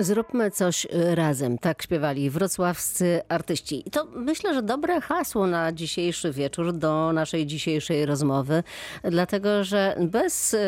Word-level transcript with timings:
Zróbmy 0.00 0.50
coś 0.50 0.84
y, 0.84 1.14
razem, 1.14 1.58
tak 1.58 1.82
śpiewali 1.82 2.30
wrocławscy 2.30 3.20
artyści. 3.28 3.88
I 3.88 3.90
to 3.90 4.04
myślę, 4.04 4.54
że 4.54 4.62
dobre 4.62 5.00
hasło 5.00 5.46
na 5.46 5.72
dzisiejszy 5.72 6.32
wieczór, 6.32 6.72
do 6.72 7.12
naszej 7.12 7.46
dzisiejszej 7.46 8.06
rozmowy, 8.06 8.62
dlatego 9.04 9.64
że 9.64 9.96
bez 10.00 10.54
y, 10.54 10.58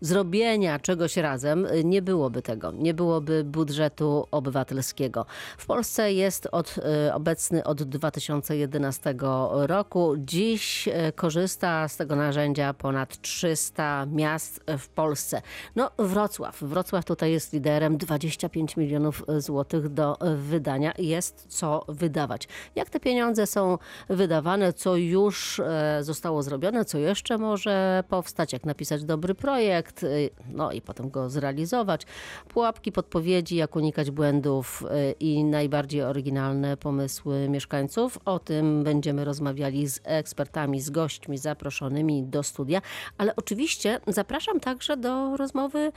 zrobienia 0.00 0.78
czegoś 0.78 1.16
razem 1.16 1.66
y, 1.66 1.84
nie 1.84 2.02
byłoby 2.02 2.42
tego, 2.42 2.72
nie 2.72 2.94
byłoby 2.94 3.44
budżetu 3.44 4.26
obywatelskiego. 4.30 5.26
W 5.58 5.66
Polsce 5.66 6.12
jest 6.12 6.48
od, 6.52 6.74
obecny 7.12 7.64
od 7.64 7.82
2011 7.82 9.14
roku. 9.50 10.14
Dziś 10.18 10.88
korzysta 11.14 11.88
z 11.88 11.96
tego 11.96 12.16
narzędzia 12.16 12.74
ponad 12.74 13.20
300 13.20 14.06
miast 14.06 14.60
w 14.78 14.88
Polsce. 14.88 15.42
No 15.76 15.90
Wrocław, 15.98 16.62
Wrocław 16.62 17.04
tutaj 17.04 17.32
jest 17.32 17.52
liderem, 17.52 17.96
25 17.98 18.73
milionów 18.76 19.24
złotych 19.38 19.88
do 19.88 20.16
wydania. 20.36 20.92
Jest 20.98 21.46
co 21.48 21.84
wydawać. 21.88 22.48
Jak 22.74 22.90
te 22.90 23.00
pieniądze 23.00 23.46
są 23.46 23.78
wydawane, 24.08 24.72
co 24.72 24.96
już 24.96 25.60
e, 25.60 25.98
zostało 26.00 26.42
zrobione, 26.42 26.84
co 26.84 26.98
jeszcze 26.98 27.38
może 27.38 28.04
powstać, 28.08 28.52
jak 28.52 28.64
napisać 28.64 29.04
dobry 29.04 29.34
projekt, 29.34 30.02
y, 30.02 30.30
no 30.48 30.72
i 30.72 30.80
potem 30.80 31.10
go 31.10 31.30
zrealizować. 31.30 32.02
Pułapki, 32.48 32.92
podpowiedzi, 32.92 33.56
jak 33.56 33.76
unikać 33.76 34.10
błędów 34.10 34.82
y, 34.82 35.14
i 35.20 35.44
najbardziej 35.44 36.02
oryginalne 36.02 36.76
pomysły 36.76 37.48
mieszkańców. 37.48 38.18
O 38.24 38.38
tym 38.38 38.84
będziemy 38.84 39.24
rozmawiali 39.24 39.88
z 39.88 40.00
ekspertami, 40.04 40.80
z 40.80 40.90
gośćmi 40.90 41.38
zaproszonymi 41.38 42.22
do 42.22 42.42
studia, 42.42 42.82
ale 43.18 43.36
oczywiście 43.36 44.00
zapraszam 44.06 44.60
także 44.60 44.96
do 44.96 45.36
rozmowy 45.36 45.92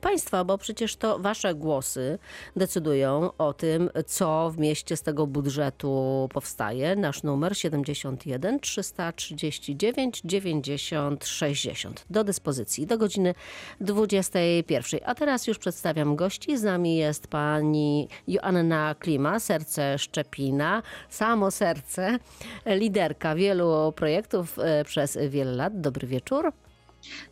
Państwa, 0.00 0.44
bo 0.44 0.58
przecież 0.58 0.96
to 0.96 1.18
Wasze 1.18 1.54
głosy 1.54 2.18
decydują 2.56 3.30
o 3.38 3.52
tym, 3.52 3.90
co 4.06 4.50
w 4.50 4.58
mieście 4.58 4.96
z 4.96 5.02
tego 5.02 5.26
budżetu 5.26 6.28
powstaje. 6.32 6.96
Nasz 6.96 7.22
numer 7.22 7.56
71 7.56 8.60
339 8.60 10.20
90 10.24 11.26
60 11.26 12.04
do 12.10 12.24
dyspozycji 12.24 12.86
do 12.86 12.98
godziny 12.98 13.34
21. 13.80 15.00
A 15.04 15.14
teraz 15.14 15.46
już 15.46 15.58
przedstawiam 15.58 16.16
gości. 16.16 16.58
Z 16.58 16.62
nami 16.62 16.96
jest 16.96 17.26
pani 17.26 18.08
Joanna 18.28 18.94
Klima, 18.98 19.40
Serce 19.40 19.98
Szczepina, 19.98 20.82
samo 21.08 21.50
serce, 21.50 22.18
liderka 22.66 23.34
wielu 23.34 23.92
projektów 23.92 24.58
e, 24.58 24.84
przez 24.84 25.18
wiele 25.28 25.52
lat. 25.52 25.80
Dobry 25.80 26.06
wieczór. 26.06 26.52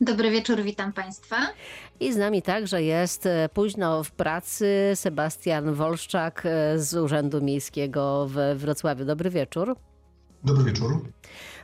Dobry 0.00 0.30
wieczór, 0.30 0.62
witam 0.62 0.92
Państwa. 0.92 1.36
I 2.00 2.12
z 2.12 2.16
nami 2.16 2.42
także 2.42 2.82
jest 2.82 3.26
e, 3.26 3.48
późno 3.48 4.04
w 4.04 4.10
pracy 4.10 4.92
Sebastian 4.94 5.74
Wolszczak 5.74 6.42
e, 6.46 6.78
z 6.78 6.94
Urzędu 6.94 7.40
Miejskiego 7.40 8.26
w 8.30 8.58
Wrocławiu. 8.58 9.04
Dobry 9.04 9.30
wieczór. 9.30 9.76
Dobry 10.44 10.64
wieczór. 10.64 11.02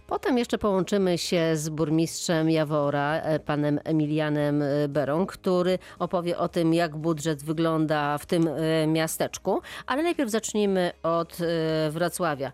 Potem 0.06 0.38
jeszcze 0.38 0.58
połączymy 0.58 1.19
się 1.19 1.56
z 1.56 1.69
burmistrzem 1.69 2.50
Jawora, 2.50 3.20
e, 3.20 3.38
panem 3.38 3.80
Emilianem 3.84 4.64
Berą, 4.89 5.27
który 5.27 5.78
opowie 5.98 6.39
o 6.39 6.48
tym, 6.48 6.74
jak 6.74 6.96
budżet 6.96 7.42
wygląda 7.42 8.18
w 8.18 8.27
tym 8.27 8.48
miasteczku. 8.86 9.61
Ale 9.86 10.02
najpierw 10.02 10.30
zacznijmy 10.30 10.92
od 11.02 11.39
Wrocławia. 11.91 12.52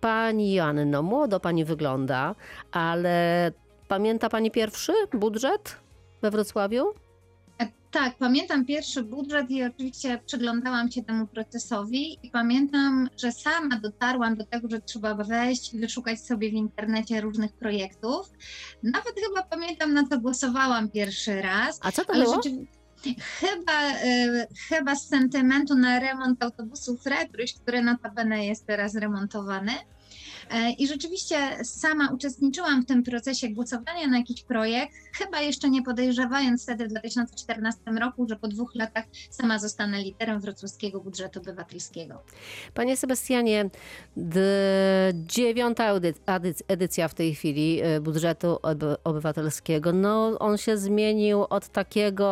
Pani 0.00 0.52
Joanno, 0.52 1.02
młodo 1.02 1.40
pani 1.40 1.64
wygląda, 1.64 2.34
ale 2.72 3.52
pamięta 3.88 4.28
pani 4.28 4.50
pierwszy 4.50 4.92
budżet 5.12 5.76
we 6.22 6.30
Wrocławiu? 6.30 6.86
E, 7.58 7.68
Tak, 7.90 8.16
pamiętam 8.18 8.64
pierwszy 8.64 9.02
budżet 9.02 9.50
i 9.50 9.64
oczywiście 9.64 10.20
przyglądałam 10.26 10.90
się 10.90 11.02
temu 11.02 11.26
procesowi 11.26 12.18
i 12.26 12.30
pamiętam, 12.30 13.08
że 13.16 13.32
sama 13.32 13.80
dotarłam 13.80 14.36
do 14.36 14.44
tego, 14.44 14.68
że 14.68 14.80
trzeba 14.80 15.14
wejść 15.14 15.74
i 15.74 15.78
wyszukać 15.78 16.20
sobie 16.20 16.50
w 16.50 16.54
internecie 16.54 17.20
różnych 17.20 17.52
projektów. 17.52 18.30
Nawet 18.82 19.14
chyba 19.28 19.42
pamiętam, 19.42 19.94
na 19.94 20.08
co 20.08 20.18
głosowałam 20.20 20.90
pierwszy 20.90 21.42
raz. 21.42 21.80
A 21.82 21.92
co 21.92 22.04
to 22.04 22.12
było? 22.12 22.40
Chyba, 23.40 23.72
e, 24.02 24.46
chyba 24.68 24.96
z 24.96 25.08
sentymentu 25.08 25.74
na 25.74 26.00
remont 26.00 26.42
autobusu 26.42 26.96
Fretryś, 26.96 27.54
który 27.54 27.82
notabene 27.82 28.46
jest 28.46 28.66
teraz 28.66 28.94
remontowany. 28.94 29.72
E, 30.50 30.70
I 30.70 30.88
rzeczywiście 30.88 31.64
sama 31.64 32.10
uczestniczyłam 32.10 32.82
w 32.82 32.86
tym 32.86 33.02
procesie 33.02 33.48
głosowania 33.48 34.06
na 34.06 34.18
jakiś 34.18 34.42
projekt, 34.42 34.94
chyba 35.12 35.40
jeszcze 35.40 35.70
nie 35.70 35.82
podejrzewając 35.82 36.62
wtedy 36.62 36.84
w 36.84 36.88
2014 36.88 37.80
roku, 38.00 38.28
że 38.28 38.36
po 38.36 38.48
dwóch 38.48 38.74
latach 38.74 39.04
sama 39.30 39.58
zostanę 39.58 40.02
liderem 40.02 40.40
wrocławskiego 40.40 41.00
budżetu 41.00 41.40
obywatelskiego. 41.40 42.22
Panie 42.74 42.96
Sebastianie, 42.96 43.70
dziewiąta 45.14 46.00
edycja 46.68 47.08
w 47.08 47.14
tej 47.14 47.34
chwili 47.34 47.80
e, 47.82 48.00
budżetu 48.00 48.58
oby- 48.62 48.96
obywatelskiego. 49.04 49.92
No, 49.92 50.38
on 50.38 50.58
się 50.58 50.76
zmienił 50.76 51.44
od 51.50 51.68
takiego, 51.68 52.28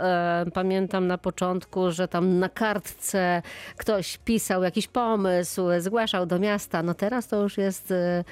e, 0.00 0.46
pamiętam 0.54 1.06
na 1.06 1.18
początku, 1.18 1.90
że 1.90 2.08
tam 2.08 2.38
na 2.38 2.48
kartce 2.48 3.42
ktoś 3.76 4.18
pisał 4.18 4.62
jakiś 4.62 4.86
pomysł, 4.86 5.62
zgłaszał 5.78 6.26
do 6.26 6.38
miasta. 6.38 6.82
No 6.82 6.94
teraz 6.94 7.28
to 7.28 7.42
już 7.42 7.49
jest 7.58 7.90
e, 7.90 8.24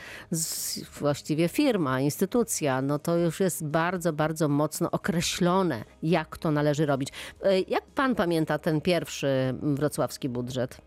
właściwie 1.00 1.48
firma, 1.48 2.00
instytucja. 2.00 2.82
No 2.82 2.98
to 2.98 3.16
już 3.16 3.40
jest 3.40 3.64
bardzo, 3.64 4.12
bardzo 4.12 4.48
mocno 4.48 4.90
określone, 4.90 5.84
jak 6.02 6.38
to 6.38 6.50
należy 6.50 6.86
robić. 6.86 7.08
E, 7.42 7.60
Jak 7.60 7.86
pan 7.86 8.14
pamięta 8.14 8.58
ten 8.58 8.80
pierwszy 8.80 9.54
wrocławski 9.62 10.28
budżet? 10.28 10.80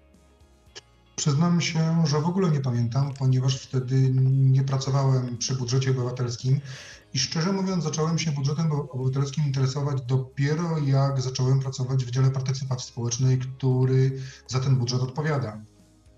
Przyznam 1.16 1.62
się, 1.62 2.04
że 2.08 2.22
w 2.22 2.26
ogóle 2.26 2.52
nie 2.52 2.60
pamiętam, 2.60 3.14
ponieważ 3.20 3.62
wtedy 3.62 3.96
nie 4.26 4.64
pracowałem 4.64 5.38
przy 5.38 5.56
budżecie 5.56 5.92
obywatelskim 5.92 6.60
i 7.14 7.20
szczerze 7.20 7.52
mówiąc 7.52 7.84
zacząłem 7.84 8.20
się 8.20 8.32
budżetem 8.32 8.72
obywatelskim 8.72 9.46
interesować 9.46 10.02
dopiero 10.02 10.78
jak 10.86 11.22
zacząłem 11.22 11.60
pracować 11.60 12.06
w 12.06 12.12
dziale 12.12 12.32
partycypacji 12.32 12.88
społecznej, 12.88 13.40
który 13.40 14.12
za 14.48 14.60
ten 14.60 14.76
budżet 14.76 15.02
odpowiada. 15.02 15.62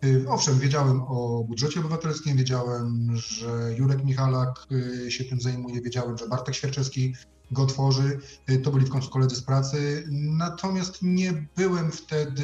Y, 0.04 0.26
Owszem, 0.30 0.60
wiedziałem 0.60 1.02
o 1.02 1.44
budżecie 1.48 1.80
obywatelskim, 1.80 2.38
wiedziałem, 2.38 3.10
że 3.16 3.76
Jurek 3.78 4.04
Michalak 4.04 4.68
y, 5.06 5.12
się 5.12 5.24
tym 5.24 5.42
zajmuje, 5.42 5.82
wiedziałem, 5.82 6.18
że 6.18 6.28
Bartek 6.28 6.56
Świerczewski 6.56 7.14
go 7.52 7.66
tworzy, 7.66 8.20
y, 8.50 8.58
to 8.58 8.72
byli 8.72 8.86
w 8.86 8.90
końcu 8.90 9.10
koledzy 9.10 9.36
z 9.36 9.44
pracy, 9.44 10.04
natomiast 10.12 10.98
nie 11.02 11.46
byłem 11.56 11.92
wtedy 11.92 12.44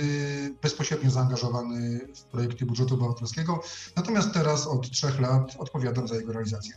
bezpośrednio 0.62 1.12
zaangażowany 1.12 2.00
w 2.16 2.24
projekty 2.24 2.66
budżetu 2.66 2.94
obywatelskiego, 2.94 3.64
natomiast 3.96 4.34
teraz 4.34 4.68
od 4.68 4.92
trzech 4.92 5.20
lat 5.20 5.56
odpowiadam 5.60 6.08
za 6.08 6.16
jego 6.16 6.34
realizację. 6.34 6.74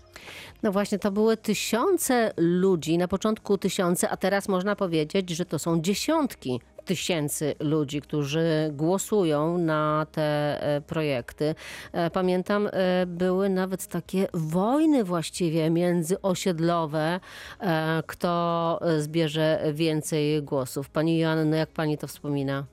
No 0.62 0.72
właśnie, 0.72 0.98
to 0.98 1.12
były 1.12 1.36
tysiące 1.36 2.32
ludzi, 2.36 2.98
na 2.98 3.08
początku 3.08 3.58
tysiące, 3.58 4.10
a 4.10 4.16
teraz 4.16 4.48
można 4.48 4.76
powiedzieć, 4.76 5.30
że 5.30 5.44
to 5.44 5.58
są 5.58 5.80
dziesiątki 5.80 6.60
tysięcy 6.84 7.54
ludzi, 7.60 8.00
którzy 8.00 8.70
głosują 8.72 9.58
na 9.58 10.06
te 10.12 10.22
e, 10.62 10.80
projekty. 10.80 11.54
E, 11.92 12.10
Pamiętam, 12.10 12.68
e, 12.72 13.06
były 13.06 13.48
nawet 13.48 13.86
takie 13.86 14.28
wojny 14.34 15.04
właściwie 15.04 15.70
międzyosiedlowe, 15.70 17.20
kto 18.06 18.80
zbierze 18.98 19.62
więcej 19.72 20.42
głosów. 20.42 20.90
Pani 20.90 21.18
Joanno, 21.18 21.56
jak 21.56 21.70
pani 21.70 21.98
to 21.98 22.06
wspomina? 22.06 22.66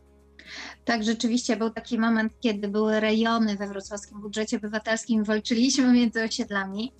Tak, 0.85 1.03
rzeczywiście 1.03 1.57
był 1.57 1.69
taki 1.69 1.99
moment, 1.99 2.33
kiedy 2.39 2.67
były 2.67 2.99
rejony 2.99 3.55
we 3.55 3.67
wrocławskim 3.67 4.21
budżecie 4.21 4.57
obywatelskim, 4.57 5.23
walczyliśmy 5.23 5.93
między 5.93 6.23
osiedlami. 6.23 6.91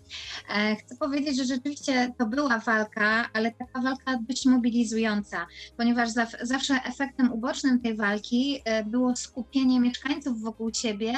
E, 0.55 0.75
Chcę 0.75 0.95
powiedzieć, 0.95 1.37
że 1.37 1.45
rzeczywiście 1.45 2.13
to 2.17 2.25
była 2.25 2.59
walka, 2.59 3.29
ale 3.33 3.51
taka 3.51 3.81
walka 3.81 4.19
dość 4.29 4.45
mobilizująca, 4.45 5.47
ponieważ 5.77 6.09
zaw- 6.09 6.37
zawsze 6.41 6.73
efektem 6.85 7.31
ubocznym 7.33 7.79
tej 7.81 7.95
walki 7.95 8.61
e, 8.65 8.83
było 8.83 9.15
skupienie 9.15 9.79
mieszkańców 9.79 10.41
wokół 10.41 10.73
siebie 10.73 11.13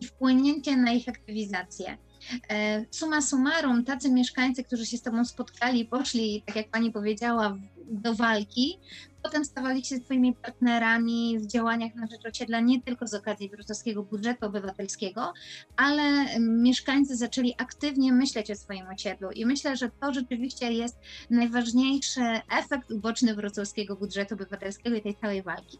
i 0.00 0.06
wpłynięcie 0.06 0.76
na 0.76 0.92
ich 0.92 1.08
aktywizację. 1.08 1.98
E, 2.50 2.84
Summa 2.90 3.22
summarum, 3.22 3.84
tacy 3.84 4.10
mieszkańcy, 4.10 4.64
którzy 4.64 4.86
się 4.86 4.96
z 4.98 5.02
Tobą 5.02 5.24
spotkali, 5.24 5.84
poszli, 5.84 6.42
tak 6.46 6.56
jak 6.56 6.70
Pani 6.70 6.92
powiedziała, 6.92 7.56
do 7.90 8.14
walki, 8.14 8.78
potem 9.22 9.44
stawali 9.44 9.84
się 9.84 9.96
swoimi 9.96 10.34
partnerami 10.34 11.38
w 11.38 11.46
działaniach 11.46 11.94
na 11.94 12.06
rzecz 12.06 12.26
osiedla 12.26 12.60
nie 12.60 12.82
tylko 12.82 13.06
z 13.06 13.14
okazji 13.14 13.48
wrocławskiego 13.48 14.02
budżetu 14.02 14.46
obywatelskiego, 14.46 15.32
ale 15.76 16.40
mieszkańcy 16.40 17.16
zaczęli 17.16 17.54
aktywnie 17.58 18.12
myśleć 18.12 18.50
o 18.50 18.54
swoim 18.54 18.86
osiedlu 18.86 19.30
i 19.30 19.46
myślę, 19.46 19.76
że 19.76 19.90
to 20.00 20.12
rzeczywiście 20.12 20.72
jest 20.72 20.98
najważniejszy 21.30 22.20
efekt 22.58 22.92
uboczny 22.92 23.34
wrocławskiego 23.34 23.96
budżetu 23.96 24.34
obywatelskiego 24.34 24.96
i 24.96 25.02
tej 25.02 25.16
całej 25.16 25.42
walki. 25.42 25.78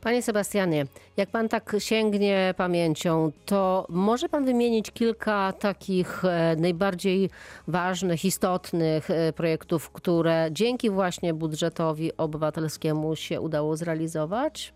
Panie 0.00 0.22
Sebastianie, 0.22 0.86
jak 1.16 1.30
pan 1.30 1.48
tak 1.48 1.76
sięgnie 1.78 2.54
pamięcią, 2.56 3.32
to 3.46 3.86
może 3.88 4.28
pan 4.28 4.44
wymienić 4.44 4.90
kilka 4.90 5.52
takich 5.52 6.24
e, 6.24 6.56
najbardziej 6.58 7.30
ważnych, 7.68 8.24
istotnych 8.24 9.10
e, 9.10 9.32
projektów, 9.32 9.90
które 9.90 10.48
dzięki 10.52 10.90
właśnie 10.90 11.34
budżetowi 11.34 12.16
obywatelskiemu 12.16 13.16
się 13.16 13.40
udało 13.40 13.76
zrealizować? 13.76 14.72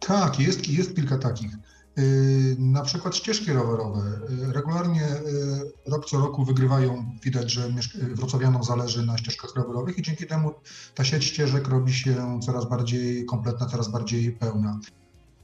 Tak, 0.00 0.40
jest, 0.40 0.68
jest 0.68 0.96
kilka 0.96 1.18
takich. 1.18 1.50
Y, 1.98 2.56
Na 2.58 2.82
przykład 2.82 3.16
ścieżki 3.16 3.52
rowerowe. 3.52 4.00
Y, 4.48 4.52
Regularnie 4.52 5.06
y, 5.06 5.90
rok 5.90 6.06
co 6.06 6.18
roku 6.18 6.44
wygrywają. 6.44 7.04
Widać, 7.24 7.52
że 7.52 7.72
wrocławianom 8.14 8.64
zależy 8.64 9.06
na 9.06 9.18
ścieżkach 9.18 9.54
rowerowych 9.56 9.98
i 9.98 10.02
dzięki 10.02 10.26
temu 10.26 10.52
ta 10.94 11.04
sieć 11.04 11.24
ścieżek 11.24 11.68
robi 11.68 11.92
się 11.92 12.40
coraz 12.42 12.68
bardziej 12.68 13.26
kompletna, 13.26 13.66
coraz 13.66 13.88
bardziej 13.88 14.32
pełna. 14.32 14.80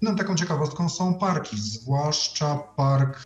Inną 0.02 0.16
taką 0.16 0.34
ciekawostką 0.34 0.88
są 0.88 1.14
parki, 1.14 1.60
zwłaszcza 1.60 2.58
park 2.76 3.24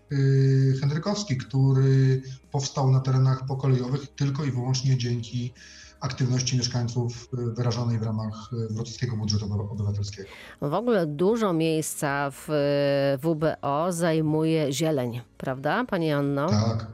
Henrykowski, 0.80 1.36
który 1.36 2.22
powstał 2.50 2.90
na 2.90 3.00
terenach 3.00 3.46
pokolejowych 3.46 4.14
tylko 4.16 4.44
i 4.44 4.50
wyłącznie 4.50 4.98
dzięki 4.98 5.52
aktywności 6.00 6.56
mieszkańców 6.56 7.28
y, 7.34 7.54
wyrażonej 7.54 7.98
w 7.98 8.02
ramach 8.02 8.50
y, 8.52 8.74
wrocławskiego 8.74 9.16
budżetu 9.16 9.68
obywatelskiego. 9.70 10.28
W 10.62 10.74
ogóle 10.74 11.06
dużo 11.06 11.52
miejsca 11.52 12.30
w 12.30 12.50
e, 12.50 13.18
WBO 13.18 13.92
zajmuje 13.92 14.72
zieleń, 14.72 15.20
prawda, 15.38 15.84
Pani 15.84 16.12
Anno? 16.12 16.48
Tak, 16.48 16.86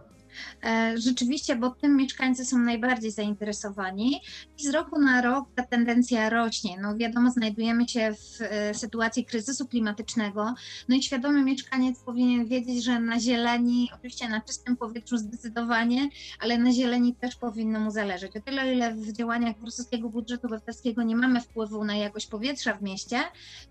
Rzeczywiście, 0.94 1.56
bo 1.56 1.70
tym 1.70 1.96
mieszkańcy 1.96 2.44
są 2.44 2.58
najbardziej 2.58 3.10
zainteresowani 3.10 4.20
i 4.58 4.66
z 4.66 4.70
roku 4.70 5.00
na 5.00 5.22
rok 5.22 5.48
ta 5.54 5.62
tendencja 5.62 6.30
rośnie. 6.30 6.78
No 6.80 6.96
wiadomo, 6.96 7.30
znajdujemy 7.30 7.88
się 7.88 8.14
w 8.14 8.42
e, 8.42 8.74
sytuacji 8.74 9.24
kryzysu 9.24 9.68
klimatycznego, 9.68 10.54
no 10.88 10.96
i 10.96 11.02
świadomy 11.02 11.42
mieszkaniec 11.42 11.98
powinien 11.98 12.46
wiedzieć, 12.46 12.84
że 12.84 13.00
na 13.00 13.20
zieleni, 13.20 13.90
oczywiście 13.94 14.28
na 14.28 14.40
czystym 14.40 14.76
powietrzu 14.76 15.16
zdecydowanie, 15.16 16.08
ale 16.40 16.58
na 16.58 16.72
zieleni 16.72 17.14
też 17.14 17.36
powinno 17.36 17.80
mu 17.80 17.90
zależeć. 17.90 18.36
O 18.36 18.40
tyle, 18.40 18.74
ile 18.74 18.94
w 18.94 19.12
działaniach 19.12 19.58
wrocławskiego 19.58 20.08
budżetu 20.08 20.46
obywatelskiego 20.46 21.02
nie 21.02 21.16
mamy 21.16 21.40
wpływu 21.40 21.84
na 21.84 21.96
jakość 21.96 22.26
powietrza 22.26 22.74
w 22.74 22.82
mieście, 22.82 23.20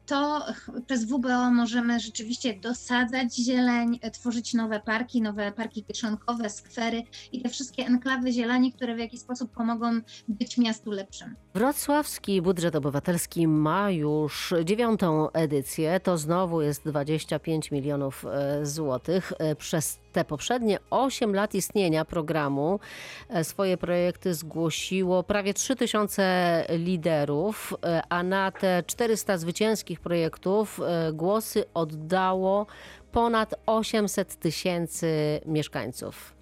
to 0.06 0.46
przez 0.88 1.06
WBO 1.06 1.52
możemy 1.52 2.00
rzeczywiście 2.00 2.54
dosadzać 2.54 3.36
zieleń, 3.36 4.00
e, 4.02 4.12
tworzyć 4.12 4.54
nowe 4.54 4.80
parki, 4.80 5.22
nowe 5.22 5.52
parki 5.52 5.84
kieszonkowe, 5.84 6.50
skwery 6.50 6.83
i 7.32 7.42
te 7.42 7.50
wszystkie 7.50 7.86
enklawy 7.86 8.32
zieleni, 8.32 8.74
które 8.74 8.96
w 8.96 9.00
jakiś 9.00 9.20
sposób 9.20 9.52
pomogą 9.52 10.02
być 10.28 10.58
miastu 10.58 10.92
lepszym. 10.92 11.36
Wrocławski 11.54 12.42
budżet 12.42 12.76
obywatelski 12.76 13.48
ma 13.48 13.92
już 13.92 14.54
dziewiątą 14.64 15.32
edycję. 15.32 16.00
To 16.00 16.18
znowu 16.18 16.62
jest 16.62 16.86
25 16.86 17.72
milionów 17.72 18.26
e, 18.26 18.66
złotych. 18.66 19.34
E, 19.40 19.56
Przez 19.56 20.00
te 20.12 20.26
poprzednie 20.26 20.80
8 20.90 21.36
lat 21.36 21.56
istnienia 21.56 22.06
programu 22.06 22.80
e, 23.30 23.44
swoje 23.44 23.78
projekty 23.78 24.34
zgłosiło 24.34 25.24
prawie 25.24 25.54
3000 25.54 26.66
liderów, 26.70 27.74
a 28.10 28.24
na 28.24 28.52
te 28.52 28.84
400 28.88 29.38
zwycięskich 29.38 30.00
projektów 30.00 30.80
głosy 31.14 31.64
oddało 31.74 32.68
ponad 33.12 33.56
800 33.66 34.36
tysięcy 34.36 35.42
mieszkańców. 35.46 36.34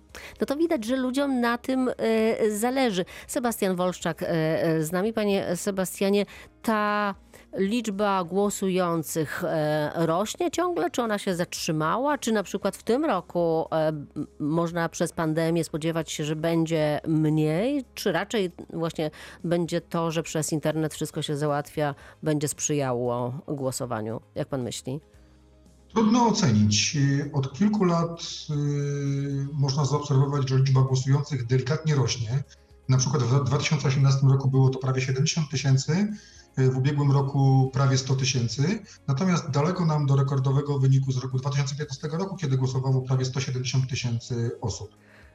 No 0.42 0.46
to 0.46 0.56
widać, 0.56 0.86
że 0.86 0.96
ludziom 0.96 1.42
na 1.42 1.58
tym 1.58 1.90
e, 1.98 2.52
zależy. 2.52 3.06
Sebastian 3.28 3.76
Wolszczak 3.76 4.24
e, 4.24 4.28
e, 4.28 4.84
z 4.84 4.92
nami. 4.92 5.14
Panie 5.14 5.56
Sebastianie, 5.56 6.26
ta 6.62 7.16
liczba 7.58 8.24
głosujących 8.24 9.44
rośnie 9.96 10.52
ciągle? 10.52 10.92
Czy 10.92 11.02
ona 11.02 11.18
się 11.18 11.36
zatrzymała? 11.36 12.18
Czy 12.18 12.32
na 12.32 12.44
przykład 12.44 12.78
w 12.78 12.84
tym 12.84 13.06
roku 13.06 13.66
można 14.40 14.90
przez 14.90 15.12
pandemię 15.12 15.64
spodziewać 15.64 16.12
się, 16.12 16.24
że 16.24 16.36
będzie 16.36 17.00
mniej? 17.08 17.86
Czy 17.94 18.12
raczej 18.12 18.52
właśnie 18.74 19.12
będzie 19.44 19.82
to, 19.82 20.12
że 20.12 20.24
przez 20.24 20.52
internet 20.52 20.94
wszystko 20.94 21.22
się 21.22 21.38
załatwia, 21.38 21.96
będzie 22.24 22.48
sprzyjało 22.48 23.34
głosowaniu? 23.48 24.22
Jak 24.36 24.48
pan 24.48 24.64
myśli? 24.64 25.00
Trudno 25.94 26.28
ocenić. 26.28 26.98
Od 27.34 27.54
kilku 27.54 27.84
lat 27.84 28.22
y, 28.50 29.48
można 29.54 29.86
zaobserwować, 29.86 30.50
że 30.50 30.58
liczba 30.58 30.82
głosujących 30.82 31.46
delikatnie 31.46 31.96
rośnie. 31.96 32.44
Na 32.90 32.98
przykład 32.98 33.24
w 33.24 33.44
2018 33.44 34.28
roku 34.28 34.50
było 34.50 34.70
to 34.70 34.80
prawie 34.80 35.02
70 35.02 35.50
tysięcy, 35.50 36.08
y, 36.60 36.72
w 36.72 36.78
ubiegłym 36.78 37.12
roku 37.12 37.70
prawie 37.74 37.98
100 37.98 38.16
tysięcy. 38.16 38.80
Natomiast 39.08 39.50
daleko 39.50 39.86
nam 39.86 40.06
do 40.06 40.16
rekordowego 40.16 40.80
wyniku 40.80 41.12
z 41.12 41.18
roku 41.18 41.38
2015 41.38 42.08
roku, 42.08 42.36
kiedy 42.36 42.58
głosowało 42.58 43.02
prawie 43.02 43.26
170 43.26 43.90
tysięcy 43.90 44.52
osób. 44.62 44.90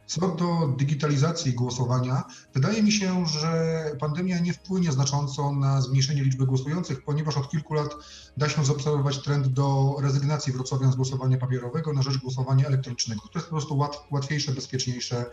Co 0.06 0.28
do 0.28 0.74
digitalizacji 0.78 1.52
głosowania, 1.52 2.24
wydaje 2.54 2.82
mi 2.82 2.92
się, 2.92 3.26
że 3.26 3.82
pandemia 4.00 4.38
nie 4.38 4.52
wpłynie 4.52 4.92
znacząco 4.92 5.52
na 5.52 5.80
zmniejszenie 5.80 6.24
liczby 6.24 6.46
głosujących, 6.46 7.04
ponieważ 7.04 7.36
od 7.36 7.50
kilku 7.50 7.74
lat 7.74 7.94
da 8.36 8.48
się 8.48 8.64
zaobserwować 8.64 9.22
trend 9.22 9.46
do 9.46 9.96
rezygnacji 10.00 10.52
wrocławian 10.52 10.92
z 10.92 10.96
głosowania 10.96 11.38
papierowego 11.38 11.92
na 11.92 12.02
rzecz 12.02 12.18
głosowania 12.18 12.66
elektronicznego, 12.66 13.20
które 13.20 13.40
jest 13.40 13.48
po 13.48 13.54
prostu 13.54 13.76
łat, 13.76 13.98
łatwiejsze, 14.10 14.52
bezpieczniejsze 14.52 15.26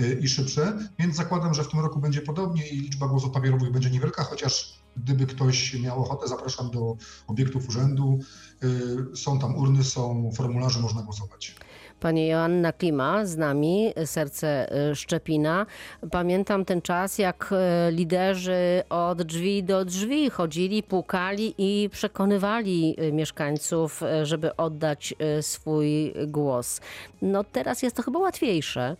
y, 0.00 0.18
i 0.22 0.28
szybsze. 0.28 0.78
Więc 0.98 1.16
zakładam, 1.16 1.54
że 1.54 1.64
w 1.64 1.68
tym 1.68 1.80
roku 1.80 2.00
będzie 2.00 2.20
podobnie 2.22 2.68
i 2.68 2.80
liczba 2.80 3.08
głosów 3.08 3.30
papierowych 3.30 3.72
będzie 3.72 3.90
niewielka, 3.90 4.24
chociaż 4.24 4.82
gdyby 4.96 5.26
ktoś 5.26 5.74
miał 5.74 6.02
ochotę, 6.02 6.28
zapraszam 6.28 6.70
do 6.70 6.96
obiektów 7.26 7.68
urzędu. 7.68 8.18
Y, 8.64 9.16
Są 9.16 9.38
tam 9.38 9.56
urny, 9.56 9.84
są 9.84 10.30
formularze, 10.36 10.80
można 10.80 11.02
głosować. 11.02 11.56
Pani 12.00 12.28
Joanna 12.28 12.72
Klima 12.72 13.26
z 13.26 13.36
nami, 13.36 13.92
Serce 14.04 14.72
y, 14.90 14.96
Szczepina. 14.96 15.66
Pamiętam 16.10 16.64
ten 16.64 16.82
czas, 16.82 17.18
jak 17.18 17.50
y, 17.52 17.92
liderzy 17.92 18.82
od 18.90 19.22
drzwi 19.22 19.62
do 19.64 19.84
drzwi 19.84 20.30
chodzili, 20.30 20.82
pukali 20.82 21.54
i 21.58 21.90
przekonywali 21.92 22.96
y, 23.02 23.12
mieszkańców, 23.12 24.02
żeby 24.22 24.56
oddać 24.56 25.14
swój 25.40 26.14
głos. 26.26 26.80
No 27.22 27.44
teraz 27.44 27.82
jest 27.82 27.96
to 27.96 28.02
chyba 28.02 28.18
łatwiejsze. 28.18 28.96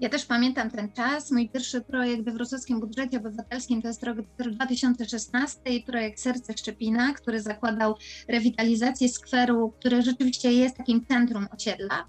Ja 0.00 0.08
też 0.08 0.26
pamiętam 0.26 0.70
ten 0.70 0.92
czas. 0.92 1.30
Mój 1.30 1.48
pierwszy 1.48 1.80
projekt 1.80 2.24
we 2.24 2.32
wrocławskim 2.32 2.80
budżecie 2.80 3.18
obywatelskim 3.18 3.82
to 3.82 3.88
jest 3.88 4.02
rok 4.02 4.18
2016 4.50 5.60
i 5.70 5.82
projekt 5.82 6.20
Serce 6.20 6.52
Szczepina, 6.56 7.12
który 7.12 7.40
zakładał 7.40 7.94
rewitalizację 8.28 9.08
skweru, 9.08 9.72
który 9.80 10.02
rzeczywiście 10.02 10.52
jest 10.52 10.76
takim 10.76 11.06
centrum 11.06 11.46
osiedla. 11.56 12.06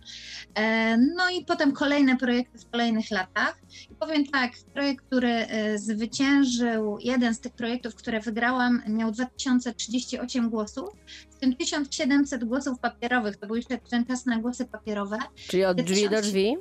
E, 0.56 0.98
No 0.98 1.30
i 1.30 1.46
potem 1.46 1.72
kolejne 1.72 2.18
projekty 2.18 2.60
w 2.60 2.70
kolejnych 2.70 3.12
latach. 3.12 3.62
I 3.92 3.96
powiem 3.96 4.26
tak, 4.26 4.52
projekt, 4.74 5.06
który 5.06 5.30
e, 5.30 5.78
zwyciężył, 5.78 6.98
jeden 7.00 7.34
z 7.34 7.40
tych 7.40 7.54
projektów, 7.54 7.96
które 7.96 8.20
wygrałam, 8.20 8.82
miał 8.88 9.12
2038 9.12 10.50
głosów, 10.50 10.90
w 11.30 11.36
tym 11.36 11.56
1700 11.56 12.44
głosów 12.44 12.80
papierowych. 12.80 13.38
To 13.38 13.48
był 13.48 13.56
jeszcze 13.56 13.78
ten 13.78 14.06
czas 14.06 14.26
na 14.26 14.38
głosy 14.38 14.66
papierowe. 14.66 15.18
Czyli 15.36 15.66
od 15.66 15.82
drzwi 15.82 16.10
do 16.10 16.22
drzwi? 16.22 16.56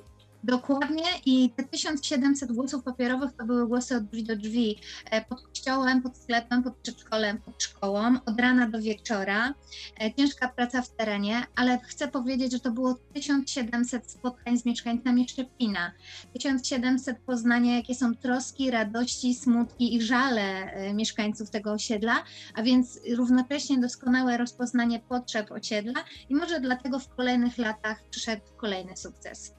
Dokładnie 0.45 1.05
i 1.27 1.51
te 1.51 1.65
1700 1.65 2.53
głosów 2.53 2.85
papierowych 2.85 3.33
to 3.33 3.45
były 3.45 3.69
głosy 3.69 3.97
od 3.97 4.05
drzwi 4.05 4.25
do 4.25 4.37
drzwi, 4.37 4.79
e, 5.11 5.25
pod 5.25 5.43
kościołem, 5.43 6.03
pod 6.03 6.17
sklepem, 6.17 6.63
pod 6.63 6.77
przedszkolem, 6.77 7.39
pod 7.39 7.63
szkołą, 7.63 8.15
od 8.27 8.41
rana 8.41 8.69
do 8.69 8.81
wieczora. 8.81 9.55
E, 10.01 10.15
Ciężka 10.15 10.49
praca 10.49 10.83
w 10.83 10.89
terenie, 10.89 11.43
ale 11.57 11.79
chcę 11.79 12.09
powiedzieć, 12.09 12.53
że 12.53 12.61
to 12.61 12.71
było 12.71 12.95
1700 13.15 14.11
spotkań 14.11 14.59
z 14.59 14.65
mieszkańcami 14.65 15.29
Szczepina, 15.29 15.93
1700 16.33 17.19
poznania, 17.19 17.77
jakie 17.77 17.95
są 17.95 18.15
troski, 18.15 18.71
radości, 18.71 19.35
smutki 19.35 19.95
i 19.95 20.03
żale 20.03 20.43
e, 20.43 20.95
mieszkańców 20.95 21.51
tego 21.51 21.73
osiedla, 21.73 22.25
a 22.55 22.63
więc 22.63 23.01
równocześnie 23.17 23.79
doskonałe 23.79 24.37
rozpoznanie 24.37 25.01
potrzeb 25.01 25.53
osiedla 25.53 26.05
i 26.29 26.35
może 26.35 26.61
dlatego 26.61 26.99
w 26.99 27.09
kolejnych 27.09 27.59
latach 27.59 28.05
przyszedł 28.11 28.43
kolejny 28.57 28.97
sukces. 28.97 29.58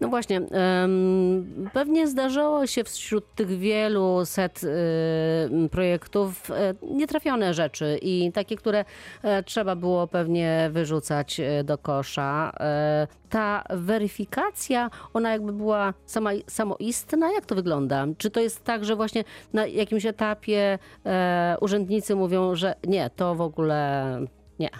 No 0.00 0.08
właśnie, 0.08 0.40
pewnie 1.72 2.06
zdarzyło 2.06 2.66
się 2.66 2.84
wśród 2.84 3.34
tych 3.34 3.48
wielu 3.48 4.24
set 4.24 4.64
y, 4.64 5.68
projektów 5.68 6.50
e, 6.50 6.74
nietrafione 6.82 7.54
rzeczy 7.54 7.98
i 8.02 8.32
takie, 8.32 8.56
które 8.56 8.84
e, 9.22 9.42
trzeba 9.42 9.76
było 9.76 10.06
pewnie 10.06 10.70
wyrzucać 10.72 11.40
e, 11.40 11.64
do 11.64 11.78
kosza. 11.78 12.52
Ta 13.28 13.64
weryfikacja, 13.70 14.90
ona 15.14 15.32
jakby 15.32 15.52
była 15.52 15.94
sama, 16.06 16.30
samoistna? 16.46 17.32
Jak 17.32 17.46
to 17.46 17.54
wygląda? 17.54 18.06
Czy 18.18 18.30
to 18.30 18.40
jest 18.40 18.64
tak, 18.64 18.84
że 18.84 18.96
właśnie 18.96 19.24
na 19.52 19.66
jakimś 19.66 20.06
etapie 20.06 20.78
urzędnicy 21.60 22.14
mówią, 22.14 22.54
że 22.54 22.74
nie, 22.86 23.10
to 23.16 23.34
w 23.34 23.40
ogóle 23.40 24.20
nie. 24.58 24.70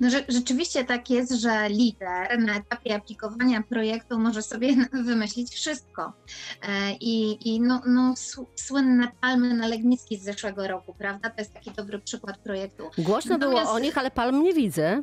No, 0.00 0.10
że, 0.10 0.24
rzeczywiście 0.28 0.84
tak 0.84 1.10
jest, 1.10 1.32
że 1.32 1.68
lider 1.68 2.38
na 2.38 2.56
etapie 2.56 2.94
aplikowania 2.94 3.62
projektu 3.62 4.18
może 4.18 4.42
sobie 4.42 4.68
wymyślić 5.06 5.50
wszystko. 5.54 6.12
E, 6.62 6.92
I, 7.00 7.48
i 7.54 7.60
no, 7.60 7.82
no, 7.86 8.14
słynne 8.56 9.08
palmy 9.20 9.54
na 9.54 9.66
Legnicki 9.66 10.16
z 10.16 10.22
zeszłego 10.22 10.68
roku, 10.68 10.94
prawda? 10.98 11.30
To 11.30 11.40
jest 11.40 11.54
taki 11.54 11.70
dobry 11.70 11.98
przykład 11.98 12.38
projektu. 12.38 12.90
Głośno 12.98 13.38
było 13.38 13.52
Natomiast- 13.52 13.72
o 13.72 13.78
nich, 13.78 13.98
ale 13.98 14.10
palm 14.10 14.42
nie 14.42 14.52
widzę. 14.54 15.02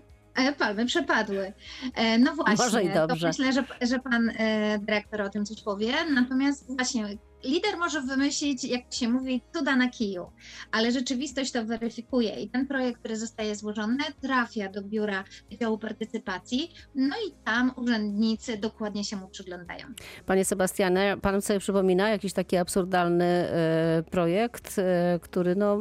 Palmy 0.57 0.85
przepadły. 0.85 1.53
E, 1.95 2.17
No 2.17 2.35
właśnie, 2.35 2.65
Może 2.65 2.83
i 2.83 2.89
to 2.93 3.07
dobrze. 3.07 3.27
myślę, 3.27 3.53
że, 3.53 3.63
że 3.81 3.99
pan 3.99 4.29
e, 4.29 4.79
dyrektor 4.79 5.21
o 5.21 5.29
tym 5.29 5.45
coś 5.45 5.61
powie. 5.61 5.93
Natomiast 6.13 6.75
właśnie 6.75 7.17
lider 7.43 7.77
może 7.77 8.01
wymyślić, 8.01 8.63
jak 8.63 8.93
się 8.93 9.09
mówi, 9.09 9.41
cuda 9.53 9.75
na 9.75 9.89
kiju, 9.89 10.31
ale 10.71 10.91
rzeczywistość 10.91 11.51
to 11.51 11.65
weryfikuje 11.65 12.41
i 12.41 12.49
ten 12.49 12.67
projekt, 12.67 12.99
który 12.99 13.17
zostaje 13.17 13.55
złożony, 13.55 14.03
trafia 14.21 14.69
do 14.69 14.81
biura 14.81 15.23
Wydziału 15.51 15.77
Partycypacji, 15.77 16.73
no 16.95 17.15
i 17.27 17.31
tam 17.45 17.71
urzędnicy 17.75 18.57
dokładnie 18.57 19.03
się 19.03 19.15
mu 19.15 19.27
przyglądają. 19.27 19.87
Panie 20.25 20.45
Sebastianie, 20.45 21.17
pan 21.21 21.41
sobie 21.41 21.59
przypomina 21.59 22.09
jakiś 22.09 22.33
taki 22.33 22.57
absurdalny 22.57 23.25
e, 23.25 24.03
projekt, 24.11 24.75
który 25.21 25.55
no, 25.55 25.77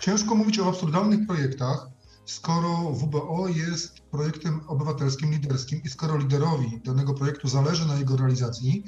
Ciężko 0.00 0.34
mówić 0.34 0.58
o 0.58 0.68
absurdalnych 0.68 1.26
projektach, 1.26 1.88
skoro 2.24 2.92
WBO 2.92 3.48
jest 3.48 4.00
projektem 4.10 4.60
obywatelskim, 4.66 5.30
liderskim 5.30 5.82
i 5.84 5.88
skoro 5.88 6.16
liderowi 6.16 6.80
danego 6.84 7.14
projektu 7.14 7.48
zależy 7.48 7.86
na 7.86 7.96
jego 7.98 8.16
realizacji, 8.16 8.84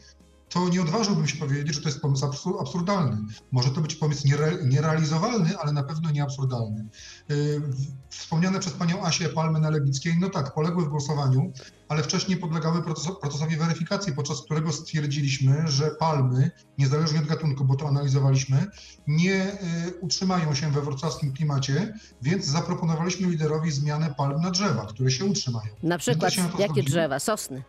to 0.48 0.68
nie 0.68 0.82
odważyłbym 0.82 1.26
się 1.28 1.36
powiedzieć, 1.36 1.74
że 1.74 1.80
to 1.82 1.88
jest 1.88 2.00
pomysł 2.00 2.26
absur- 2.26 2.60
absurdalny. 2.60 3.18
Może 3.52 3.70
to 3.70 3.80
być 3.80 3.94
pomysł 3.94 4.28
niere- 4.28 4.64
nierealizowalny, 4.68 5.58
ale 5.58 5.72
na 5.72 5.82
pewno 5.82 6.10
nie 6.10 6.22
absurdalny. 6.22 6.88
Yy, 7.28 7.60
w- 7.60 8.06
Wspomniane 8.10 8.60
przez 8.60 8.72
panią 8.72 9.04
Asię 9.04 9.28
palmy 9.28 9.60
na 9.60 9.70
Lewickiej, 9.70 10.16
no 10.20 10.30
tak, 10.30 10.54
poległy 10.54 10.84
w 10.84 10.88
głosowaniu, 10.88 11.52
ale 11.88 12.02
wcześniej 12.02 12.36
podlegały 12.38 12.80
proces- 12.80 13.20
procesowi 13.20 13.56
weryfikacji, 13.56 14.12
podczas 14.12 14.42
którego 14.42 14.72
stwierdziliśmy, 14.72 15.62
że 15.68 15.90
palmy, 15.90 16.50
niezależnie 16.78 17.18
od 17.18 17.26
gatunku, 17.26 17.64
bo 17.64 17.74
to 17.76 17.88
analizowaliśmy, 17.88 18.66
nie 19.06 19.44
y, 19.44 19.54
utrzymają 20.00 20.54
się 20.54 20.70
we 20.70 20.80
wrocławskim 20.80 21.32
klimacie, 21.32 21.94
więc 22.22 22.44
zaproponowaliśmy 22.46 23.28
liderowi 23.30 23.70
zmianę 23.72 24.14
palm 24.18 24.40
na 24.42 24.50
drzewa, 24.50 24.86
które 24.86 25.10
się 25.10 25.24
utrzymają. 25.24 25.68
na 25.82 25.98
przykład 25.98 26.32
jakie 26.58 26.82
drzewa? 26.82 27.18
Sosny. 27.18 27.62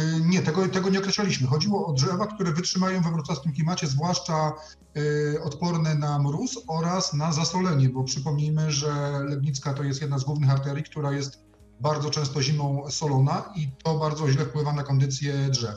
Y, 0.00 0.20
Nie, 0.20 0.42
tego, 0.42 0.68
tego 0.68 0.90
nie 0.90 0.98
określaliśmy. 0.98 1.46
Chodziło 1.46 1.86
o 1.86 1.92
drzewa, 1.92 2.26
które 2.26 2.52
wytrzymają 2.52 3.02
we 3.02 3.10
wrocławskim 3.10 3.52
klimacie, 3.52 3.86
zwłaszcza 3.86 4.52
y, 4.96 5.42
odporne 5.42 5.94
na 5.94 6.18
mróz 6.18 6.58
oraz 6.66 7.14
na 7.14 7.32
zasolenie, 7.32 7.88
bo 7.88 8.04
przypomnijmy, 8.04 8.70
że 8.72 9.20
Legnicka 9.28 9.74
to 9.74 9.82
jest 9.82 10.00
jedna 10.00 10.18
z 10.18 10.24
głównych 10.24 10.50
arterii, 10.50 10.84
która 10.84 11.12
jest 11.12 11.38
bardzo 11.80 12.10
często 12.10 12.42
zimą 12.42 12.90
solona 12.90 13.52
i 13.56 13.68
to 13.82 13.98
bardzo 13.98 14.30
źle 14.30 14.44
wpływa 14.44 14.72
na 14.72 14.82
kondycję 14.82 15.34
drzew. 15.50 15.74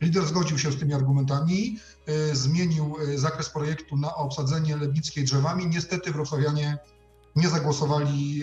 Lider 0.00 0.26
zgodził 0.26 0.58
się 0.58 0.72
z 0.72 0.76
tymi 0.76 0.94
argumentami, 0.94 1.78
y, 2.32 2.36
zmienił 2.36 2.96
zakres 3.14 3.50
projektu 3.50 3.96
na 3.96 4.14
obsadzenie 4.14 4.76
Legnickiej 4.76 5.24
drzewami. 5.24 5.66
Niestety 5.66 6.12
wrocławianie 6.12 6.78
nie 7.36 7.48
zagłosowali 7.48 8.42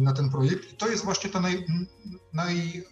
na 0.00 0.12
ten 0.12 0.30
projekt 0.30 0.72
i 0.72 0.76
to 0.76 0.88
jest 0.88 1.04
właśnie 1.04 1.30
ta 1.30 1.40
naj, 1.40 1.66
naj, 2.32 2.84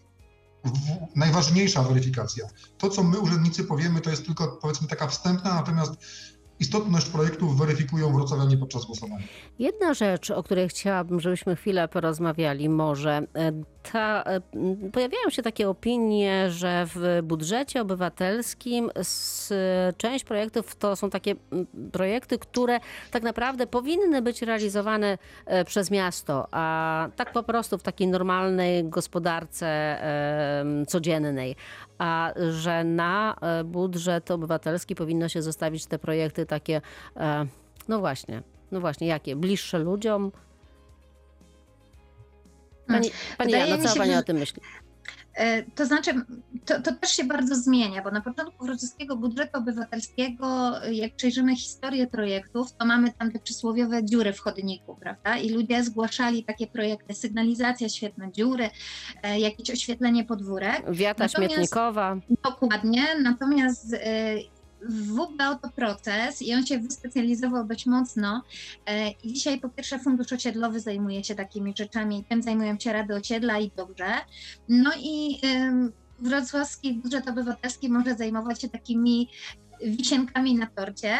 najważniejsza 1.17 1.83
weryfikacja. 1.83 2.49
To, 2.79 2.91
co 2.91 3.03
my 3.03 3.19
urzędnicy 3.19 3.65
powiemy, 3.65 4.01
to 4.01 4.11
jest 4.11 4.27
tylko 4.27 4.59
powiedzmy 4.63 4.89
taka 4.89 5.07
wstępna, 5.07 5.55
natomiast 5.55 5.93
istotność 6.61 7.07
projektów 7.07 7.59
weryfikują 7.59 8.13
wrocławianie 8.13 8.57
podczas 8.57 8.85
głosowania. 8.85 9.27
Jedna 9.59 9.95
rzecz, 9.95 10.31
o 10.31 10.43
której 10.43 10.69
chciałabym, 10.69 11.21
żebyśmy 11.21 11.57
chwilę 11.57 11.89
porozmawiali, 11.89 12.69
może 12.69 13.27
e, 13.95 14.41
pojawiają 14.93 15.31
się 15.31 15.43
takie 15.43 15.69
opinie, 15.69 16.51
że 16.51 16.87
w 16.95 17.21
budżecie 17.23 17.81
obywatelskim 17.81 18.91
s, 18.95 19.55
część 19.97 20.25
projektów 20.25 20.77
to 20.77 20.97
są 20.97 21.11
takie 21.11 21.35
projekty, 21.93 22.39
które 22.39 22.81
tak 23.11 23.23
naprawdę 23.23 23.67
powinny 23.67 24.23
być 24.23 24.43
realizowane 24.43 25.19
e, 25.47 25.65
przez 25.65 25.91
miasto, 25.91 26.49
a 26.51 27.09
tak 27.17 27.33
po 27.33 27.43
prostu 27.43 27.79
w 27.79 27.83
takiej 27.83 28.09
normalnej 28.09 28.85
gospodarce 28.85 29.67
e, 29.67 30.65
codziennej, 30.87 31.57
a 31.99 32.33
że 32.51 32.85
na 32.85 33.37
budżet 33.65 34.31
obywatelski 34.31 34.95
powinno 34.95 35.29
się 35.29 35.43
zostawić 35.43 35.87
te 35.87 35.99
projekty 35.99 36.47
takie, 36.47 36.81
no 37.89 37.99
właśnie, 37.99 38.43
no 38.73 38.81
właśnie, 38.81 39.07
jakie? 39.07 39.37
Bliższe 39.37 39.79
ludziom? 39.79 40.33
Pani, 42.89 43.11
pani 43.39 43.53
Wydaje 43.53 43.71
Jano, 43.71 43.83
mi 43.83 43.89
co 43.89 43.95
się, 43.95 44.01
pani 44.01 44.15
o 44.15 44.23
tym 44.23 44.37
myśli? 44.37 44.63
E, 45.35 45.63
To 45.63 45.87
znaczy, 45.87 46.11
to, 46.65 46.83
to 46.83 46.95
też 46.95 47.11
się 47.11 47.25
bardzo 47.25 47.55
zmienia, 47.55 48.03
bo 48.03 48.11
na 48.11 48.21
początku 48.21 48.65
wrocławskiego 48.67 49.17
budżetu 49.17 49.59
obywatelskiego, 49.59 50.73
jak 50.91 51.15
przejrzymy 51.17 51.57
historię 51.57 52.07
projektów, 52.07 52.73
to 52.73 52.87
mamy 52.87 53.13
tam 53.13 53.33
te 53.33 53.39
przysłowiowe 53.39 54.05
dziury 54.05 54.33
w 54.33 54.41
chodniku, 54.41 54.97
prawda? 55.01 55.37
I 55.37 55.51
ludzie 55.51 55.85
zgłaszali 55.85 56.45
takie 56.45 56.67
projekty, 56.67 57.15
sygnalizacja 57.15 57.89
świetna, 57.89 58.31
dziury, 58.31 58.71
e, 59.23 59.41
jakieś 59.41 59.71
oświetlenie 59.71 60.25
podwórek. 60.25 60.83
Wiata 60.91 61.25
natomiast- 61.25 61.55
śmietnikowa. 61.55 62.17
Dokładnie, 62.45 63.05
natomiast 63.23 63.95
w 64.83 65.13
WBO 65.13 65.55
to 65.63 65.69
proces 65.77 66.43
i 66.43 66.55
on 66.55 66.67
się 66.67 66.79
wyspecjalizował 66.79 67.67
dość 67.67 67.87
mocno. 67.87 68.43
E, 68.89 69.11
dzisiaj 69.25 69.61
po 69.61 69.69
pierwsze 69.69 69.99
Fundusz 69.99 70.33
Osiedlowy 70.33 70.81
zajmuje 70.81 71.25
się 71.25 71.35
takimi 71.35 71.75
rzeczami, 71.79 72.25
tym 72.29 72.43
zajmują 72.43 72.79
się 72.79 72.93
Rady 72.93 73.15
Osiedla 73.15 73.59
i 73.59 73.71
dobrze. 73.77 74.15
No 74.69 74.91
i 74.99 75.41
wrocławski 76.19 76.95
budżet 76.95 77.29
obywatelski 77.29 77.89
może 77.89 78.15
zajmować 78.15 78.61
się 78.61 78.69
takimi 78.69 79.29
wisienkami 79.85 80.55
na 80.55 80.67
torcie. 80.67 81.19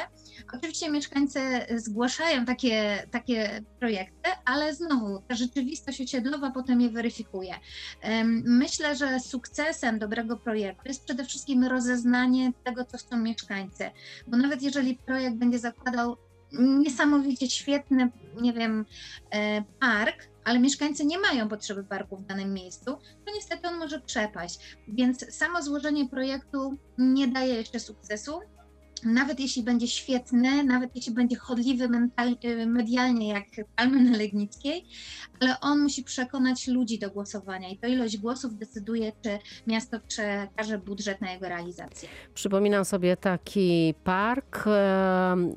Oczywiście 0.53 0.91
mieszkańcy 0.91 1.41
zgłaszają 1.77 2.45
takie, 2.45 3.07
takie 3.11 3.65
projekty, 3.79 4.31
ale 4.45 4.75
znowu 4.75 5.23
ta 5.29 5.35
rzeczywistość 5.35 6.01
osiedlowa 6.01 6.51
potem 6.51 6.81
je 6.81 6.91
weryfikuje. 6.91 7.55
Myślę, 8.45 8.97
że 8.97 9.21
sukcesem 9.21 9.99
dobrego 9.99 10.37
projektu 10.37 10.83
jest 10.89 11.05
przede 11.05 11.25
wszystkim 11.25 11.65
rozeznanie 11.65 12.53
tego, 12.65 12.85
co 12.85 12.99
chcą 12.99 13.19
mieszkańcy. 13.19 13.91
Bo 14.27 14.37
nawet 14.37 14.63
jeżeli 14.63 14.97
projekt 14.97 15.37
będzie 15.37 15.59
zakładał 15.59 16.17
niesamowicie 16.53 17.51
świetny, 17.51 18.11
nie 18.41 18.53
wiem, 18.53 18.87
e, 19.31 19.65
park, 19.81 20.29
ale 20.49 20.59
mieszkańcy 20.59 21.07
nie 21.07 21.19
mają 21.19 21.49
potrzeby 21.49 21.85
parku 21.85 22.17
w 22.17 22.27
danym 22.27 22.55
miejscu, 22.55 22.85
to 23.27 23.33
niestety 23.35 23.69
on 23.69 23.79
może 23.79 24.01
przepaść. 24.01 24.77
Więc 24.89 25.35
samo 25.35 25.63
złożenie 25.63 26.09
projektu 26.09 26.75
nie 26.99 27.29
daje 27.29 27.55
jeszcze 27.55 27.81
sukcesu. 27.81 28.41
Nawet 29.05 29.41
jeśli 29.41 29.63
będzie 29.63 29.89
świetny, 29.89 30.65
nawet 30.65 30.97
jeśli 30.97 31.15
będzie 31.15 31.37
chodliwy 31.37 31.89
y, 32.45 32.67
medialnie 32.67 33.29
jak 33.29 33.45
Palmy 33.77 34.19
Legnickiej, 34.19 34.85
ale 35.41 35.61
on 35.61 35.83
musi 35.83 36.05
przekonać 36.05 36.69
ludzi 36.69 36.99
do 36.99 37.11
głosowania 37.11 37.69
i 37.69 37.79
to 37.79 37.87
ilość 37.87 38.19
głosów 38.19 38.59
decyduje, 38.59 39.13
czy 39.23 39.39
miasto 39.67 40.01
przekaże 40.09 40.79
budżet 40.79 41.21
na 41.21 41.31
jego 41.31 41.49
realizację. 41.49 42.09
Przypominam 42.35 42.85
sobie 42.85 43.17
taki 43.17 43.95
park 44.05 44.65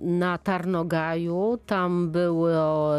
na 0.02 0.38
Tarnogaju. 0.38 1.60
Tam 1.66 2.12
było, 2.12 2.50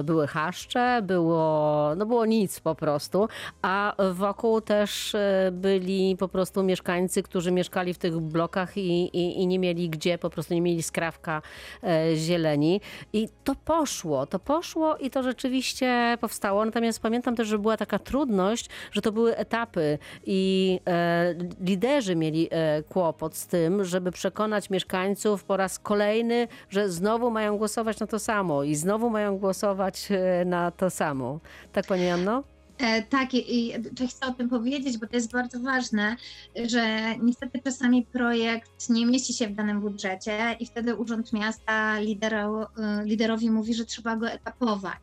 były 0.04 0.26
chaszcze, 0.26 1.02
było, 1.02 1.94
no 1.96 2.06
było 2.06 2.26
nic 2.26 2.60
po 2.60 2.74
prostu, 2.74 3.28
a 3.62 3.96
wokół 4.12 4.60
też 4.60 5.14
e, 5.14 5.50
byli 5.52 6.16
po 6.16 6.28
prostu 6.28 6.62
mieszkańcy, 6.62 7.22
którzy 7.22 7.52
mieszkali 7.52 7.94
w 7.94 7.98
tych 7.98 8.20
blokach 8.20 8.76
i, 8.76 9.02
i, 9.04 9.42
i 9.42 9.46
nie 9.46 9.58
mieli 9.58 9.90
gdzie, 9.90 10.18
po 10.18 10.30
prostu 10.34 10.54
nie 10.54 10.60
mieli 10.60 10.82
skrawka 10.82 11.42
e, 11.82 12.16
zieleni. 12.16 12.80
I 13.12 13.28
to 13.44 13.54
poszło, 13.54 14.26
to 14.26 14.38
poszło 14.38 14.96
i 14.96 15.10
to 15.10 15.22
rzeczywiście 15.22 16.18
powstało. 16.20 16.64
Natomiast 16.64 17.00
pamiętam 17.00 17.36
też, 17.36 17.48
że 17.48 17.58
była 17.58 17.76
taka 17.76 17.98
trudność, 17.98 18.68
że 18.92 19.02
to 19.02 19.12
były 19.12 19.36
etapy 19.36 19.98
i 20.26 20.80
e, 20.86 21.34
liderzy 21.60 22.16
mieli 22.16 22.48
e, 22.50 22.82
kłopot 22.82 23.36
z 23.36 23.46
tym, 23.46 23.84
żeby 23.84 24.12
przekonać 24.12 24.70
mieszkańców 24.70 25.44
po 25.44 25.56
raz 25.56 25.78
kolejny, 25.78 26.48
że 26.70 26.88
znowu 26.88 27.30
mają 27.30 27.58
głosować 27.58 28.00
na 28.00 28.06
to 28.06 28.18
samo 28.18 28.62
i 28.62 28.74
znowu 28.74 29.10
mają 29.10 29.38
głosować 29.38 30.08
na 30.46 30.70
to 30.70 30.90
samo. 30.90 31.40
Tak, 31.72 31.86
Pani 31.86 32.04
Janno? 32.04 32.51
E, 32.82 33.02
tak, 33.02 33.34
i, 33.34 33.72
chcę 34.08 34.26
o 34.26 34.32
tym 34.32 34.48
powiedzieć, 34.48 34.98
bo 34.98 35.06
to 35.06 35.16
jest 35.16 35.32
bardzo 35.32 35.60
ważne, 35.60 36.16
że 36.64 37.14
niestety 37.18 37.60
czasami 37.64 38.06
projekt 38.06 38.90
nie 38.90 39.06
mieści 39.06 39.32
się 39.32 39.48
w 39.48 39.54
danym 39.54 39.80
budżecie 39.80 40.56
i 40.60 40.66
wtedy 40.66 40.94
Urząd 40.94 41.32
Miasta 41.32 41.98
lidero, 41.98 42.62
e, 42.78 43.04
liderowi 43.04 43.50
mówi, 43.50 43.74
że 43.74 43.84
trzeba 43.84 44.16
go 44.16 44.30
etapować. 44.30 44.98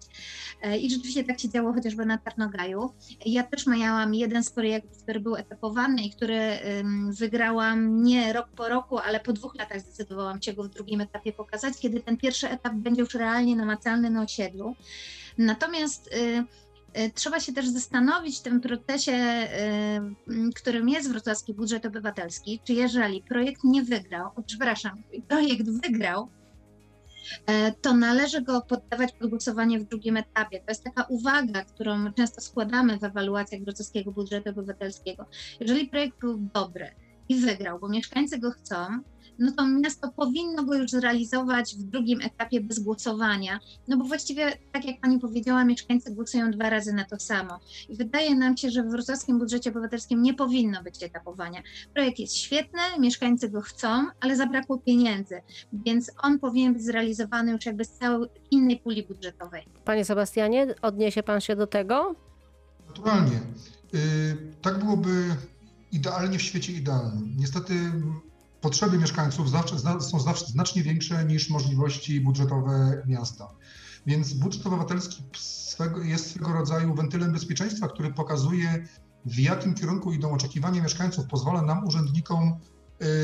E, 0.62 0.78
I 0.78 0.92
rzeczywiście 0.92 1.24
tak 1.24 1.40
się 1.40 1.50
działo 1.50 1.74
chociażby 1.74 2.06
na 2.06 2.18
Tarnogaju. 2.18 2.94
Ja 3.26 3.44
też 3.44 3.68
miałam 3.68 4.14
jeden 4.14 4.44
z 4.44 4.52
projektów, 4.52 5.04
który 5.04 5.20
był 5.20 5.36
etapowany 5.36 6.04
i 6.04 6.12
który 6.12 6.40
wygrałam 7.10 8.04
nie 8.04 8.34
rok 8.34 8.48
po 8.56 8.70
roku, 8.70 8.98
ale 8.98 9.20
po 9.20 9.34
dwóch 9.34 9.56
latach 9.56 9.82
zdecydowałam 9.82 10.42
się 10.42 10.54
go 10.54 10.64
w 10.64 10.70
drugim 10.70 11.02
etapie 11.02 11.34
pokazać, 11.34 11.74
kiedy 11.80 12.00
ten 12.00 12.18
pierwszy 12.18 12.50
etap 12.50 12.74
będzie 12.74 13.02
już 13.02 13.14
realnie 13.14 13.56
namacalny 13.56 14.10
na 14.10 14.22
osiedlu. 14.22 14.76
Natomiast 15.38 16.08
y, 16.08 16.46
trzeba 17.14 17.40
się 17.40 17.54
też 17.54 17.68
zastanowić 17.68 18.40
w 18.40 18.42
tym 18.42 18.62
procesie, 18.62 19.12
y, 19.12 20.34
y, 20.34 20.54
którym 20.56 20.90
jest 20.90 21.12
wrocławski 21.12 21.54
budżet 21.54 21.86
obywatelski, 21.86 22.60
czy 22.64 22.74
jeżeli 22.74 23.24
projekt 23.24 23.64
nie 23.64 23.84
wygrał, 23.84 24.30
przepraszam, 24.46 25.04
projekt 25.30 25.70
wygrał, 25.70 26.30
e, 27.46 27.72
to 27.72 27.94
należy 27.94 28.42
go 28.42 28.62
poddawać 28.62 29.12
pod 29.12 29.30
głosowanie 29.30 29.80
w 29.80 29.84
drugim 29.84 30.18
etapie. 30.18 30.60
To 30.60 30.66
jest 30.72 30.84
taka 30.84 31.04
uwaga, 31.04 31.64
którą 31.64 32.14
często 32.14 32.42
składamy 32.42 33.00
w 33.00 33.04
ewaluacjach 33.04 33.62
wrocławskiego 33.62 34.12
budżetu 34.12 34.50
obywatelskiego. 34.50 35.26
Jeżeli 35.60 35.88
projekt 35.88 36.20
był 36.20 36.38
dobry 36.54 36.92
i 37.30 37.36
wygrał, 37.36 37.80
bo 37.80 37.90
mieszkańcy 37.90 38.40
go 38.40 38.52
chcą, 38.52 38.76
no 39.40 39.52
to 39.52 39.68
miasto 39.68 40.12
powinno 40.12 40.64
go 40.64 40.76
już 40.76 40.92
zrealizować 40.92 41.76
w 41.76 41.84
drugim 41.84 42.22
etapie 42.22 42.62
bez 42.62 42.80
głosowania, 42.80 43.60
no 43.88 43.98
bo 43.98 44.04
właściwie, 44.04 44.58
tak 44.72 44.86
jak 44.86 45.02
pani 45.02 45.20
powiedziała, 45.20 45.66
mieszkańcy 45.66 46.12
głosują 46.12 46.52
dwa 46.52 46.70
razy 46.70 46.94
na 46.94 47.06
to 47.06 47.20
samo. 47.20 47.60
I 47.90 47.96
wydaje 47.96 48.36
nam 48.36 48.58
się, 48.58 48.70
że 48.70 48.84
w 48.84 48.90
wrocławskim 48.90 49.40
budżecie 49.40 49.70
obywatelskim 49.70 50.22
nie 50.22 50.34
powinno 50.34 50.84
być 50.84 51.04
etapowania. 51.04 51.62
Projekt 51.94 52.20
jest 52.20 52.36
świetny, 52.36 52.80
mieszkańcy 53.00 53.50
go 53.50 53.62
chcą, 53.62 54.06
ale 54.20 54.36
zabrakło 54.36 54.78
pieniędzy, 54.78 55.42
więc 55.74 56.12
on 56.24 56.40
powinien 56.40 56.74
być 56.74 56.84
zrealizowany 56.84 57.52
już 57.52 57.66
jakby 57.66 57.86
z 57.86 57.92
całej 57.92 58.30
innej 58.52 58.78
puli 58.78 59.04
budżetowej. 59.04 59.66
Panie 59.86 60.06
Sebastianie, 60.06 60.76
odniesie 60.82 61.24
pan 61.24 61.42
się 61.42 61.56
do 61.56 61.68
tego? 61.68 62.16
Naturalnie. 62.88 63.40
Y, 63.94 64.38
tak 64.62 64.80
byłoby 64.80 65.36
idealnie 65.92 66.38
w 66.40 66.42
świecie 66.42 66.74
idealnym. 66.74 67.36
Niestety 67.38 67.74
potrzeby 68.62 68.98
mieszkańców 68.98 69.50
zawsze, 69.50 69.76
są 70.02 70.20
zawsze 70.20 70.46
znacznie 70.46 70.84
większe 70.84 71.26
niż 71.26 71.50
możliwości 71.50 72.22
budżetowe 72.22 73.04
miasta. 73.08 73.48
Więc 74.06 74.34
budżet 74.34 74.66
obywatelski 74.66 75.24
swego, 75.38 76.02
jest 76.02 76.30
swego 76.30 76.54
rodzaju 76.54 76.96
wentylem 76.96 77.32
bezpieczeństwa, 77.32 77.88
który 77.88 78.14
pokazuje, 78.14 78.86
w 79.26 79.40
jakim 79.40 79.74
kierunku 79.74 80.14
idą 80.14 80.32
oczekiwania 80.32 80.82
mieszkańców, 80.82 81.28
pozwala 81.28 81.62
nam, 81.62 81.88
urzędnikom, 81.88 82.60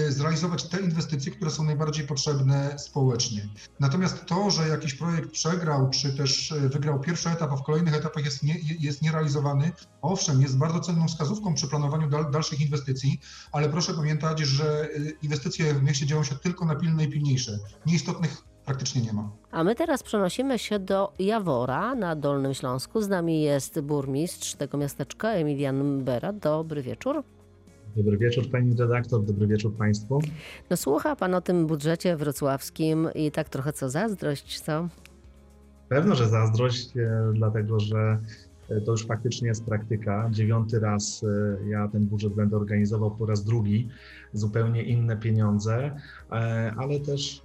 zrealizować 0.09 0.63
te 0.63 0.81
inwestycje, 0.81 1.31
które 1.31 1.51
są 1.51 1.63
najbardziej 1.63 2.07
potrzebne 2.07 2.79
społecznie. 2.79 3.49
Natomiast 3.79 4.25
to, 4.25 4.51
że 4.51 4.67
jakiś 4.67 4.93
projekt 4.93 5.31
przegrał, 5.31 5.89
czy 5.89 6.17
też 6.17 6.51
y, 6.51 6.69
wygrał 6.69 6.99
pierwszy 6.99 7.29
etap, 7.29 7.51
a 7.51 7.55
w 7.55 7.63
kolejnych 7.63 7.95
etapach 7.95 8.25
jest, 8.25 8.43
nie, 8.43 8.55
jest 8.79 9.01
nierealizowany, 9.01 9.71
owszem, 10.01 10.41
jest 10.41 10.57
bardzo 10.57 10.79
cenną 10.79 11.07
wskazówką 11.07 11.53
przy 11.53 11.67
planowaniu 11.67 12.09
dal, 12.09 12.31
dalszych 12.31 12.61
inwestycji, 12.61 13.19
ale 13.51 13.69
proszę 13.69 13.93
pamiętać, 13.93 14.39
że 14.39 14.89
y, 14.95 15.17
inwestycje 15.21 15.73
w 15.73 15.83
mieście 15.83 16.05
dzieją 16.05 16.23
się 16.23 16.35
tylko 16.35 16.65
na 16.65 16.75
pilne 16.75 17.03
i 17.03 17.09
pilniejsze. 17.09 17.59
Nieistotnych 17.85 18.43
praktycznie 18.65 19.01
nie 19.01 19.13
ma. 19.13 19.29
A 19.51 19.63
my 19.63 19.75
teraz 19.75 20.03
przenosimy 20.03 20.59
się 20.59 20.79
do 20.79 21.13
Jawora 21.19 21.95
na 21.95 22.15
Dolnym 22.15 22.53
Śląsku. 22.53 23.01
Z 23.01 23.07
nami 23.07 23.41
jest 23.41 23.79
burmistrz 23.79 24.55
tego 24.55 24.77
miasteczka, 24.77 25.31
Emilian 25.31 26.03
Bera. 26.03 26.33
Dobry 26.33 26.81
wieczór. 26.81 27.23
Dobry 27.95 28.17
wieczór 28.17 28.49
pani 28.51 28.75
redaktor, 28.75 29.23
dobry 29.23 29.47
wieczór 29.47 29.75
państwu. 29.75 30.19
No 30.69 30.77
słucha 30.77 31.15
pan 31.15 31.33
o 31.33 31.41
tym 31.41 31.67
budżecie 31.67 32.15
wrocławskim 32.15 33.07
i 33.15 33.31
tak 33.31 33.49
trochę 33.49 33.73
co 33.73 33.89
zazdrość, 33.89 34.59
co? 34.59 34.87
Pewno, 35.89 36.15
że 36.15 36.29
zazdrość, 36.29 36.97
e, 36.97 37.31
dlatego 37.33 37.79
że 37.79 38.17
e, 38.69 38.81
to 38.81 38.91
już 38.91 39.05
faktycznie 39.05 39.47
jest 39.47 39.65
praktyka. 39.65 40.29
Dziewiąty 40.31 40.79
raz 40.79 41.23
e, 41.23 41.69
ja 41.69 41.87
ten 41.87 42.05
budżet 42.05 42.33
będę 42.33 42.57
organizował 42.57 43.11
po 43.11 43.25
raz 43.25 43.43
drugi, 43.43 43.89
zupełnie 44.33 44.83
inne 44.83 45.17
pieniądze, 45.17 45.91
ale 46.77 46.99
też 46.99 47.41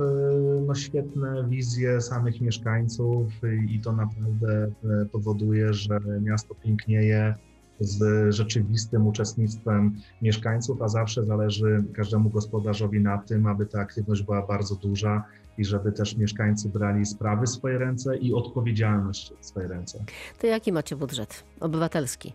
no, 0.67 0.75
świetne 0.75 1.45
wizje 1.49 2.01
samych 2.01 2.41
mieszkańców 2.41 3.33
i 3.69 3.81
to 3.81 3.93
naprawdę 3.93 4.71
powoduje, 5.13 5.73
że 5.73 6.01
miasto 6.21 6.55
pięknieje, 6.55 7.35
z 7.81 8.35
rzeczywistym 8.35 9.07
uczestnictwem 9.07 9.97
mieszkańców, 10.23 10.83
a 10.83 10.89
zawsze 10.89 11.25
zależy 11.25 11.85
każdemu 11.95 12.31
gospodarzowi 12.31 13.01
na 13.01 13.19
tym, 13.19 13.47
aby 13.47 13.67
ta 13.67 13.81
aktywność 13.81 14.23
była 14.23 14.47
bardzo 14.47 14.75
duża 14.75 15.25
i 15.59 15.65
żeby 15.65 15.93
też 15.93 16.17
mieszkańcy 16.17 16.69
brali 16.69 17.07
sprawy 17.07 17.47
w 17.47 17.51
swoje 17.51 17.79
ręce 17.79 18.17
i 18.17 18.35
odpowiedzialność 18.35 19.33
w 19.41 19.47
swoje 19.47 19.69
ręce. 19.69 20.05
To 20.39 20.47
jaki 20.47 20.73
macie 20.73 20.97
budżet 20.97 21.45
obywatelski? 21.61 22.33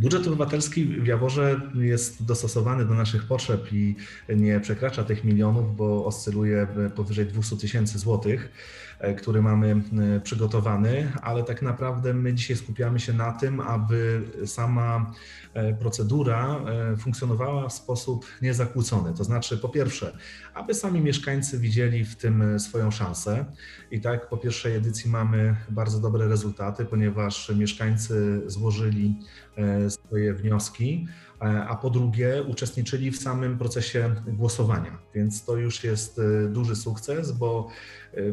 Budżet 0.00 0.26
obywatelski 0.26 0.84
w 0.84 1.06
Jaworze 1.06 1.60
jest 1.74 2.24
dostosowany 2.24 2.84
do 2.84 2.94
naszych 2.94 3.24
potrzeb 3.24 3.72
i 3.72 3.96
nie 4.36 4.60
przekracza 4.60 5.04
tych 5.04 5.24
milionów, 5.24 5.76
bo 5.76 6.04
oscyluje 6.04 6.66
powyżej 6.96 7.26
200 7.26 7.56
tysięcy 7.56 7.98
złotych. 7.98 8.52
E, 8.98 9.14
który 9.14 9.42
mamy 9.42 9.82
e, 10.16 10.20
przygotowany, 10.20 11.12
ale 11.22 11.44
tak 11.44 11.62
naprawdę 11.62 12.14
my 12.14 12.34
dzisiaj 12.34 12.56
skupiamy 12.56 13.00
się 13.00 13.12
na 13.12 13.32
tym, 13.32 13.60
aby 13.60 14.22
sama 14.46 15.12
e, 15.54 15.74
procedura 15.74 16.60
funkcjonowała 16.98 17.68
w 17.68 17.72
sposób 17.72 18.26
niezakłócony. 18.42 19.14
To 19.14 19.24
znaczy, 19.24 19.58
po 19.58 19.68
pierwsze, 19.68 20.18
aby 20.54 20.74
sami 20.74 21.00
mieszkańcy 21.00 21.58
widzieli 21.58 22.04
w 22.04 22.16
tym 22.16 22.60
swoją 22.60 22.90
szansę. 22.90 23.44
I 23.90 24.00
tak 24.00 24.28
po 24.28 24.36
pierwszej 24.36 24.76
edycji 24.76 25.10
mamy 25.10 25.56
bardzo 25.70 26.00
dobre 26.00 26.28
rezultaty, 26.28 26.84
ponieważ 26.84 27.52
mieszkańcy 27.56 28.42
złożyli 28.46 29.20
swoje 29.88 30.34
wnioski 30.34 31.06
a 31.40 31.76
po 31.76 31.90
drugie 31.90 32.42
uczestniczyli 32.42 33.10
w 33.10 33.18
samym 33.18 33.58
procesie 33.58 34.14
głosowania. 34.26 34.98
Więc 35.14 35.44
to 35.44 35.56
już 35.56 35.84
jest 35.84 36.20
duży 36.48 36.76
sukces, 36.76 37.32
bo 37.32 37.68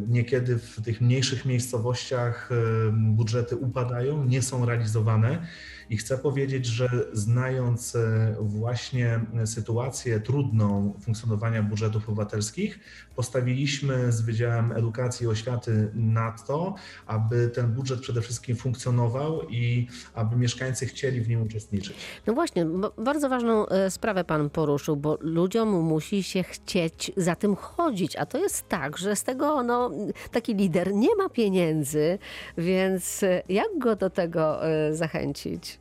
Niekiedy 0.07 0.57
w 0.57 0.81
tych 0.81 1.01
mniejszych 1.01 1.45
miejscowościach 1.45 2.49
budżety 2.93 3.55
upadają, 3.55 4.25
nie 4.25 4.41
są 4.41 4.65
realizowane 4.65 5.47
i 5.89 5.97
chcę 5.97 6.17
powiedzieć, 6.17 6.65
że 6.65 6.89
znając 7.13 7.95
e, 7.95 8.35
właśnie 8.39 9.19
sytuację 9.45 10.19
trudną 10.19 10.93
funkcjonowania 11.01 11.63
budżetów 11.63 12.09
obywatelskich, 12.09 12.79
postawiliśmy 13.15 14.11
z 14.11 14.21
Wydziałem 14.21 14.71
Edukacji 14.71 15.23
i 15.23 15.27
Oświaty 15.27 15.91
nad 15.93 16.47
to, 16.47 16.75
aby 17.07 17.49
ten 17.49 17.73
budżet 17.73 17.99
przede 17.99 18.21
wszystkim 18.21 18.55
funkcjonował 18.55 19.41
i 19.49 19.87
aby 20.13 20.35
mieszkańcy 20.35 20.85
chcieli 20.85 21.21
w 21.21 21.29
nim 21.29 21.41
uczestniczyć. 21.41 21.95
No 22.27 22.33
właśnie, 22.33 22.67
bardzo 22.97 23.29
ważną 23.29 23.67
e, 23.67 23.91
sprawę 23.91 24.23
Pan 24.23 24.49
poruszył, 24.49 24.95
bo 24.95 25.17
ludziom 25.21 25.69
musi 25.69 26.23
się 26.23 26.43
chcieć 26.43 27.11
za 27.17 27.35
tym 27.35 27.55
chodzić, 27.55 28.15
a 28.15 28.25
to 28.25 28.37
jest 28.37 28.69
tak, 28.69 28.97
że 28.97 29.15
z 29.15 29.23
tego 29.23 29.63
no, 29.63 29.91
taki 30.31 30.55
lider 30.55 30.93
nie 30.93 31.15
ma 31.15 31.29
pieniędzy, 31.29 32.19
więc 32.57 33.23
e, 33.23 33.43
jak 33.49 33.67
go 33.77 33.95
do 33.95 34.09
tego 34.09 34.59
zachęcić? 34.91 35.74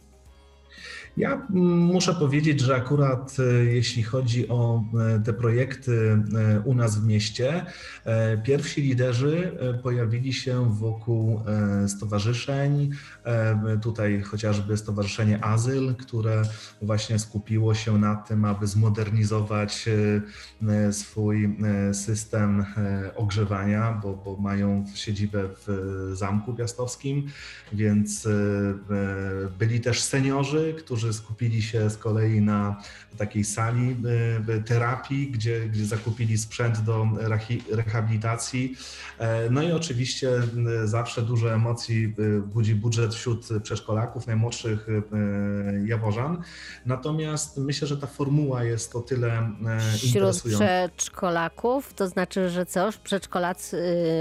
Ja 1.17 1.47
muszę 1.51 2.15
powiedzieć, 2.15 2.61
że 2.61 2.77
akurat 2.77 3.37
e, 3.39 3.65
jeśli 3.65 4.03
chodzi 4.03 4.49
o 4.49 4.85
e, 5.17 5.21
te 5.21 5.33
projekty 5.33 6.23
e, 6.35 6.61
u 6.61 6.75
nas 6.75 6.99
w 6.99 7.07
mieście, 7.07 7.67
pierwsi 8.45 8.83
liderzy 8.83 9.59
pojawili 9.83 10.33
się 10.33 10.75
wokół 10.75 11.41
stowarzyszeń, 11.87 12.91
tutaj 13.83 14.23
chociażby 14.23 14.77
Stowarzyszenie 14.77 15.45
Azyl, 15.45 15.95
które 15.95 16.43
właśnie 16.83 17.19
skupiło 17.19 17.75
się 17.75 17.99
na 17.99 18.17
tym, 18.17 18.45
aby 18.45 18.67
zmodernizować 18.67 19.89
swój 20.91 21.59
system 21.93 22.65
ogrzewania, 23.17 24.01
bo, 24.03 24.15
bo 24.25 24.37
mają 24.37 24.85
siedzibę 24.95 25.49
w 25.67 26.11
Zamku 26.13 26.55
Piastowskim, 26.55 27.27
więc 27.73 28.29
byli 29.59 29.81
też 29.81 30.03
seniorzy, 30.03 30.75
którzy 30.79 31.04
którzy 31.05 31.19
skupili 31.19 31.63
się 31.63 31.91
z 31.91 31.97
kolei 31.97 32.41
na 32.41 32.77
takiej 33.17 33.45
sali 33.45 33.97
e, 34.49 34.61
terapii, 34.61 35.31
gdzie, 35.31 35.61
gdzie 35.61 35.85
zakupili 35.85 36.39
sprzęt 36.39 36.81
do 36.81 37.07
rehabilitacji. 37.71 38.77
E, 39.19 39.51
no 39.51 39.63
i 39.63 39.73
oczywiście 39.73 40.31
zawsze 40.85 41.23
dużo 41.23 41.55
emocji 41.55 42.15
e, 42.19 42.41
budzi 42.41 42.75
budżet 42.75 43.15
wśród 43.15 43.49
przedszkolaków, 43.63 44.27
najmłodszych 44.27 44.87
jaworzan. 45.85 46.43
Natomiast 46.87 47.59
myślę, 47.59 47.89
że 47.89 47.97
ta 47.97 48.07
formuła 48.07 48.65
jest 48.65 48.97
o 48.97 49.01
tyle 49.01 49.51
Wśród 49.97 50.43
przedszkolaków, 50.43 51.95
to 51.95 52.09
znaczy, 52.09 52.51
że 52.51 52.67
co? 52.67 52.91
Przedszkolacy, 53.05 53.77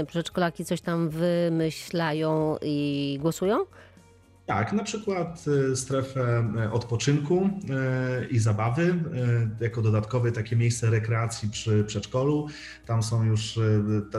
przedszkolaki 0.08 0.64
coś 0.64 0.80
tam 0.80 1.08
wymyślają 1.08 2.56
i 2.62 3.18
głosują? 3.22 3.64
Tak, 4.46 4.72
na 4.72 4.84
przykład 4.84 5.44
y, 5.72 5.76
strefę 5.76 6.52
y, 6.66 6.70
odpoczynku 6.70 7.50
y, 8.22 8.26
i 8.26 8.38
zabawy, 8.38 8.94
jako 9.60 9.82
dodatkowe 9.82 10.32
takie 10.32 10.56
miejsce 10.56 10.90
rekreacji 10.90 11.50
przy 11.50 11.84
przedszkolu. 11.84 12.48
Tam 12.86 13.02
są 13.02 13.24
już, 13.24 13.58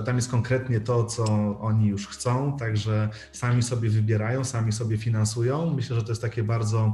tam 0.06 0.16
jest 0.16 0.32
konkretnie 0.32 0.80
to, 0.80 1.04
co 1.04 1.24
oni 1.60 1.88
już 1.88 2.08
chcą, 2.08 2.58
także 2.58 3.10
sami 3.32 3.64
sobie 3.64 3.90
wybierają, 3.90 4.44
sami 4.44 4.72
sobie 4.72 4.98
finansują. 4.98 5.74
Myślę, 5.74 5.96
że 5.96 6.04
to 6.04 6.10
jest 6.10 6.22
takie 6.22 6.44
bardzo 6.44 6.94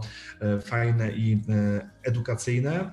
fajne 0.65 1.11
i 1.11 1.41
edukacyjne. 2.03 2.91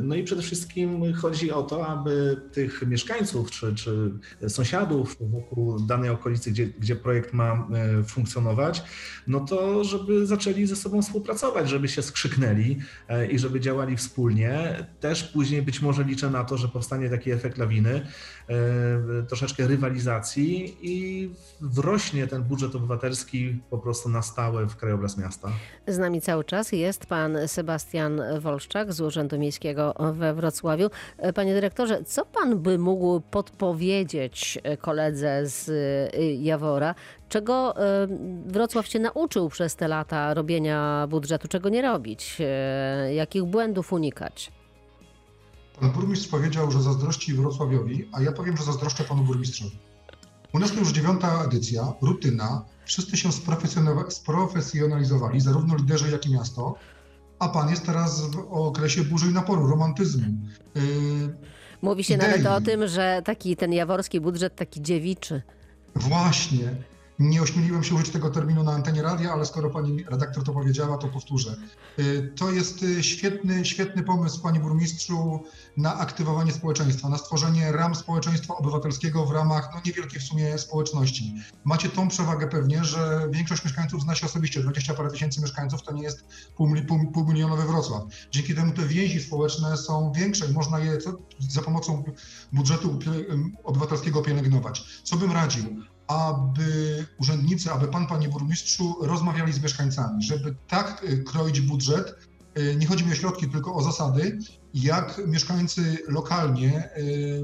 No 0.00 0.14
i 0.14 0.22
przede 0.24 0.42
wszystkim 0.42 1.14
chodzi 1.14 1.52
o 1.52 1.62
to, 1.62 1.86
aby 1.86 2.40
tych 2.52 2.82
mieszkańców 2.86 3.50
czy, 3.50 3.74
czy 3.74 4.10
sąsiadów 4.48 5.16
wokół 5.20 5.80
danej 5.80 6.10
okolicy, 6.10 6.50
gdzie, 6.50 6.66
gdzie 6.66 6.96
projekt 6.96 7.32
ma 7.32 7.68
funkcjonować, 8.06 8.60
inwestować, 8.60 8.82
no 9.26 9.40
to 9.40 9.84
żeby 9.84 10.26
zaczęli 10.26 10.66
ze 10.66 10.76
sobą 10.76 11.02
współpracować, 11.02 11.68
żeby 11.68 11.88
się 11.88 12.02
skrzyknęli 12.02 12.78
e, 13.08 13.26
i 13.26 13.38
żeby 13.38 13.60
działali 13.60 13.96
wspólnie. 13.96 14.86
Też 15.00 15.22
później 15.22 15.62
być 15.62 15.82
może 15.82 16.04
liczę 16.04 16.30
na 16.30 16.44
to, 16.44 16.56
że 16.56 16.68
powstanie 16.68 17.10
taki 17.10 17.30
efekt 17.30 17.58
lawiny, 17.58 18.06
e, 18.48 19.22
troszeczkę 19.28 19.66
rywalizacji 19.66 20.76
i 20.82 21.30
wrośnie 21.60 22.26
ten 22.26 22.42
budżet 22.42 22.74
obywatelski 22.74 23.60
po 23.70 23.78
prostu 23.78 24.08
na 24.08 24.22
stałe 24.22 24.66
w 24.66 24.76
krajobraz 24.76 25.18
miasta. 25.18 25.52
Z 25.86 25.98
nami 25.98 26.20
cały 26.20 26.44
czas 26.44 26.72
jest 26.72 27.06
pan 27.06 27.29
Sebastian 27.46 28.22
Wolszczak 28.40 28.92
z 28.92 29.00
Urzędu 29.00 29.38
Miejskiego 29.38 29.94
we 30.12 30.34
Wrocławiu. 30.34 30.88
Panie 31.34 31.54
dyrektorze, 31.54 32.04
co 32.04 32.26
pan 32.26 32.58
by 32.58 32.78
mógł 32.78 33.20
podpowiedzieć 33.20 34.58
koledze 34.80 35.46
z 35.46 35.68
y, 35.68 36.34
Jawora, 36.34 36.94
czego 37.28 37.74
Wrocław 38.46 38.86
się 38.86 38.98
nauczył 38.98 39.48
przez 39.48 39.76
te 39.76 39.88
lata 39.88 40.34
robienia 40.34 41.06
budżetu, 41.10 41.48
czego 41.48 41.68
nie 41.68 41.82
robić, 41.82 42.38
jakich 43.14 43.44
błędów 43.44 43.92
unikać? 43.92 44.52
Pan 45.80 45.90
burmistrz 45.90 46.28
powiedział, 46.28 46.70
że 46.70 46.82
zazdrości 46.82 47.34
Wrocławiowi, 47.34 48.08
a 48.12 48.22
ja 48.22 48.32
powiem, 48.32 48.56
że 48.56 48.64
zazdroszczę 48.64 49.04
panu 49.04 49.22
burmistrzowi. 49.22 49.78
U 50.52 50.58
nas 50.58 50.72
to 50.72 50.78
już 50.78 50.92
dziewiąta 50.92 51.44
edycja, 51.44 51.92
rutyna. 52.02 52.64
Wszyscy 52.84 53.16
się 53.16 53.28
sprofesjonalizowali, 54.08 55.40
zarówno 55.40 55.76
liderzy, 55.76 56.10
jak 56.10 56.26
i 56.26 56.32
miasto. 56.32 56.74
A 57.40 57.48
pan 57.48 57.70
jest 57.70 57.86
teraz 57.86 58.20
w 58.30 58.38
okresie 58.50 59.04
burzy 59.04 59.30
i 59.30 59.32
naporu, 59.34 59.66
romantyzmu. 59.66 60.22
Yy, 60.74 60.82
Mówi 61.82 62.04
się 62.04 62.14
idei. 62.14 62.28
nawet 62.28 62.46
o 62.46 62.60
tym, 62.60 62.88
że 62.88 63.22
taki 63.24 63.56
ten 63.56 63.72
jaworski 63.72 64.20
budżet 64.20 64.56
taki 64.56 64.82
dziewiczy. 64.82 65.42
Właśnie. 65.96 66.74
Nie 67.20 67.42
ośmieliłem 67.42 67.84
się 67.84 67.94
użyć 67.94 68.10
tego 68.10 68.30
terminu 68.30 68.62
na 68.62 68.72
antenie 68.72 69.02
radia, 69.02 69.32
ale 69.32 69.46
skoro 69.46 69.70
pani 69.70 70.04
redaktor 70.04 70.44
to 70.44 70.52
powiedziała, 70.52 70.98
to 70.98 71.08
powtórzę. 71.08 71.56
Y, 71.98 72.32
To 72.36 72.50
jest 72.50 72.82
y, 72.82 73.02
świetny, 73.02 73.64
świetny 73.64 74.02
pomysł, 74.02 74.42
panie 74.42 74.60
burmistrzu, 74.60 75.40
na 75.76 75.94
aktywowanie 75.98 76.52
społeczeństwa, 76.52 77.08
na 77.08 77.18
stworzenie 77.18 77.72
ram 77.72 77.94
społeczeństwa 77.94 78.56
obywatelskiego 78.56 79.26
w 79.26 79.30
ramach 79.30 79.70
no, 79.74 79.80
niewielkiej 79.86 80.20
w 80.20 80.22
sumie 80.22 80.58
społeczności. 80.58 81.34
Macie 81.64 81.88
tą 81.88 82.08
przewagę 82.08 82.48
pewnie, 82.48 82.84
że 82.84 83.28
większość 83.32 83.64
mieszkańców 83.64 84.02
zna 84.02 84.14
się 84.14 84.26
osobiście, 84.26 84.62
20 84.62 84.94
parę 84.94 85.10
tysięcy 85.10 85.40
mieszkańców 85.40 85.82
to 85.82 85.92
nie 85.92 86.02
jest 86.02 86.24
pół, 86.56 86.74
pół, 87.12 87.26
Wrocław. 87.68 88.02
Dzięki 88.30 88.54
temu 88.54 88.72
te 88.72 88.82
więzi 88.82 89.22
społeczne 89.22 89.76
są 89.76 90.12
większe 90.12 90.46
i 90.46 90.52
można 90.52 90.78
je 90.78 90.98
za 91.38 91.62
pomocą 91.62 92.04
budżetu 92.52 92.98
obywatelskiego 93.64 94.22
pielęgnować. 94.22 95.02
Co 95.02 95.16
bym 95.16 95.32
radził? 95.32 95.64
Aby 96.10 97.06
urzędnicy, 97.20 97.72
aby 97.72 97.88
pan, 97.88 98.06
panie 98.06 98.28
burmistrzu, 98.28 98.96
rozmawiali 99.00 99.52
z 99.52 99.62
mieszkańcami, 99.62 100.22
żeby 100.22 100.54
tak 100.68 101.04
y, 101.04 101.24
kroić 101.24 101.60
budżet, 101.60 102.14
y, 102.58 102.76
nie 102.76 102.86
chodzi 102.86 103.06
mi 103.06 103.12
o 103.12 103.14
środki, 103.14 103.48
tylko 103.48 103.74
o 103.74 103.82
zasady, 103.82 104.38
jak 104.74 105.20
mieszkańcy 105.26 105.98
lokalnie, 106.08 106.90
y, 106.96 107.42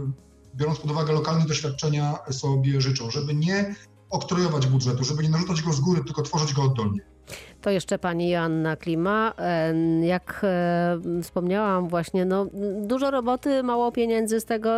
biorąc 0.55 0.79
pod 0.79 0.90
uwagę 0.90 1.12
lokalne 1.12 1.46
doświadczenia, 1.46 2.18
sobie 2.31 2.81
życzą, 2.81 3.11
żeby 3.11 3.35
nie 3.35 3.74
oktrojować 4.11 4.66
budżetu, 4.66 5.05
żeby 5.05 5.22
nie 5.22 5.29
narzucać 5.29 5.62
go 5.62 5.72
z 5.72 5.81
góry, 5.81 6.05
tylko 6.05 6.22
tworzyć 6.22 6.55
go 6.55 6.62
oddolnie. 6.62 7.15
To 7.62 7.70
jeszcze 7.70 7.98
pani 7.98 8.30
Joanna 8.30 8.76
Klima. 8.76 9.32
E, 9.38 9.74
Jak 10.06 10.40
e, 10.44 10.98
wspomniałam 11.22 11.88
właśnie, 11.88 12.24
no, 12.24 12.46
dużo 12.80 13.10
roboty, 13.10 13.62
mało 13.62 13.92
pieniędzy 13.92 14.40
z 14.40 14.44
tego, 14.44 14.70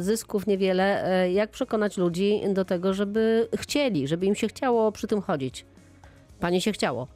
zysków 0.00 0.46
niewiele. 0.46 1.04
E, 1.22 1.32
Jak 1.32 1.50
przekonać 1.50 1.96
ludzi 1.96 2.40
do 2.48 2.64
tego, 2.64 2.94
żeby 2.94 3.48
chcieli, 3.56 4.08
żeby 4.08 4.26
im 4.26 4.34
się 4.34 4.48
chciało 4.48 4.92
przy 4.92 5.06
tym 5.06 5.22
chodzić? 5.22 5.64
Pani 6.40 6.60
się 6.60 6.72
chciało. 6.72 7.06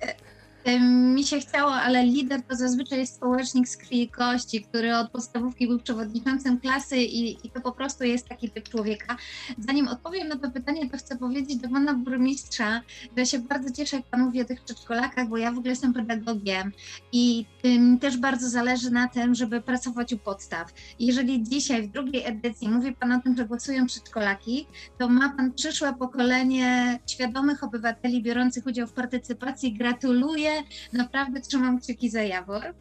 Mi 0.90 1.25
się 1.25 1.40
chciało, 1.40 1.72
ale 1.72 2.05
lider 2.05 2.42
to 2.42 2.57
zazwyczaj 2.57 2.98
jest 2.98 3.14
społecznik 3.14 3.68
z 3.68 3.77
krwi 3.77 4.03
i 4.03 4.09
kości, 4.09 4.62
który 4.62 4.96
od 4.96 5.11
podstawówki 5.11 5.68
był 5.68 5.79
przewodniczącym 5.79 6.61
klasy 6.61 6.96
i, 6.96 7.46
i 7.46 7.51
to 7.51 7.61
po 7.61 7.72
prostu 7.72 8.05
jest 8.05 8.29
taki 8.29 8.51
typ 8.51 8.68
człowieka. 8.68 9.16
Zanim 9.59 9.88
odpowiem 9.88 10.29
na 10.29 10.37
to 10.38 10.51
pytanie, 10.51 10.90
to 10.90 10.96
chcę 10.96 11.16
powiedzieć 11.16 11.57
do 11.57 11.68
pana 11.68 11.94
burmistrza, 11.94 12.81
że 13.16 13.27
się 13.27 13.38
bardzo 13.38 13.70
cieszę, 13.72 13.96
jak 13.96 14.07
pan 14.07 14.20
mówi 14.20 14.40
o 14.40 14.44
tych 14.44 14.64
przedszkolakach, 14.64 15.29
bo 15.29 15.37
ja 15.37 15.53
w 15.53 15.59
ogóle 15.59 15.70
jestem 15.70 15.92
pedagogiem 15.92 16.72
i 17.12 17.46
mi 17.64 17.98
też 17.98 18.16
bardzo 18.16 18.48
zależy 18.48 18.90
na 18.90 19.09
tym, 19.09 19.35
żeby 19.35 19.61
pracować 19.61 20.12
u 20.12 20.18
podstaw. 20.18 20.72
Jeżeli 20.98 21.42
dzisiaj 21.42 21.83
w 21.83 21.90
drugiej 21.90 22.27
edycji 22.27 22.68
mówi 22.68 22.92
pan 22.92 23.12
o 23.12 23.20
tym, 23.20 23.37
że 23.37 23.44
głosują 23.44 23.87
przedszkolaki, 23.87 24.66
to 24.98 25.09
ma 25.09 25.29
pan 25.37 25.53
przyszłe 25.53 25.94
pokolenie 25.94 26.98
świadomych 27.07 27.64
obywateli 27.64 28.22
biorących 28.22 28.66
udział 28.66 28.87
w 28.87 28.92
partycypacji. 28.92 29.72
Gratuluję, 29.72 30.51
naprawdę 30.92 31.40
trzymam 31.40 31.80
kciuki 31.80 32.10
za 32.10 32.22
Jawor. 32.22 32.74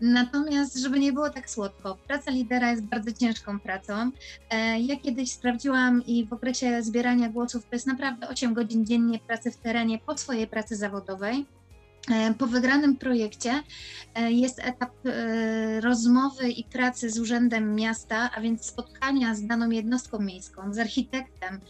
Natomiast, 0.00 0.78
żeby 0.78 1.00
nie 1.00 1.12
było 1.12 1.30
tak 1.30 1.50
słodko, 1.50 1.98
praca 2.06 2.30
lidera 2.30 2.70
jest 2.70 2.82
bardzo 2.82 3.12
ciężką 3.12 3.60
pracą. 3.60 4.10
E, 4.50 4.80
Ja 4.80 4.96
kiedyś 4.96 5.32
sprawdziłam 5.32 6.06
i 6.06 6.26
w 6.26 6.32
okresie 6.32 6.82
zbierania 6.82 7.28
głosów 7.28 7.62
to 7.62 7.76
jest 7.76 7.86
naprawdę 7.86 8.28
8 8.28 8.54
godzin 8.54 8.86
dziennie 8.86 9.18
pracy 9.18 9.50
w 9.50 9.56
terenie 9.56 9.98
po 9.98 10.18
swojej 10.18 10.46
pracy 10.46 10.76
zawodowej. 10.76 11.46
E, 12.10 12.34
Po 12.34 12.46
wygranym 12.46 12.96
projekcie 12.96 13.62
e, 14.14 14.32
jest 14.32 14.58
etap 14.58 14.90
e, 15.06 15.80
rozmowy 15.80 16.50
i 16.50 16.64
pracy 16.64 17.10
z 17.10 17.18
Urzędem 17.18 17.74
Miasta, 17.74 18.30
a 18.34 18.40
więc 18.40 18.66
spotkania 18.66 19.34
z 19.34 19.46
daną 19.46 19.70
jednostką 19.70 20.18
miejską, 20.18 20.74
z 20.74 20.78
architektem, 20.78 21.60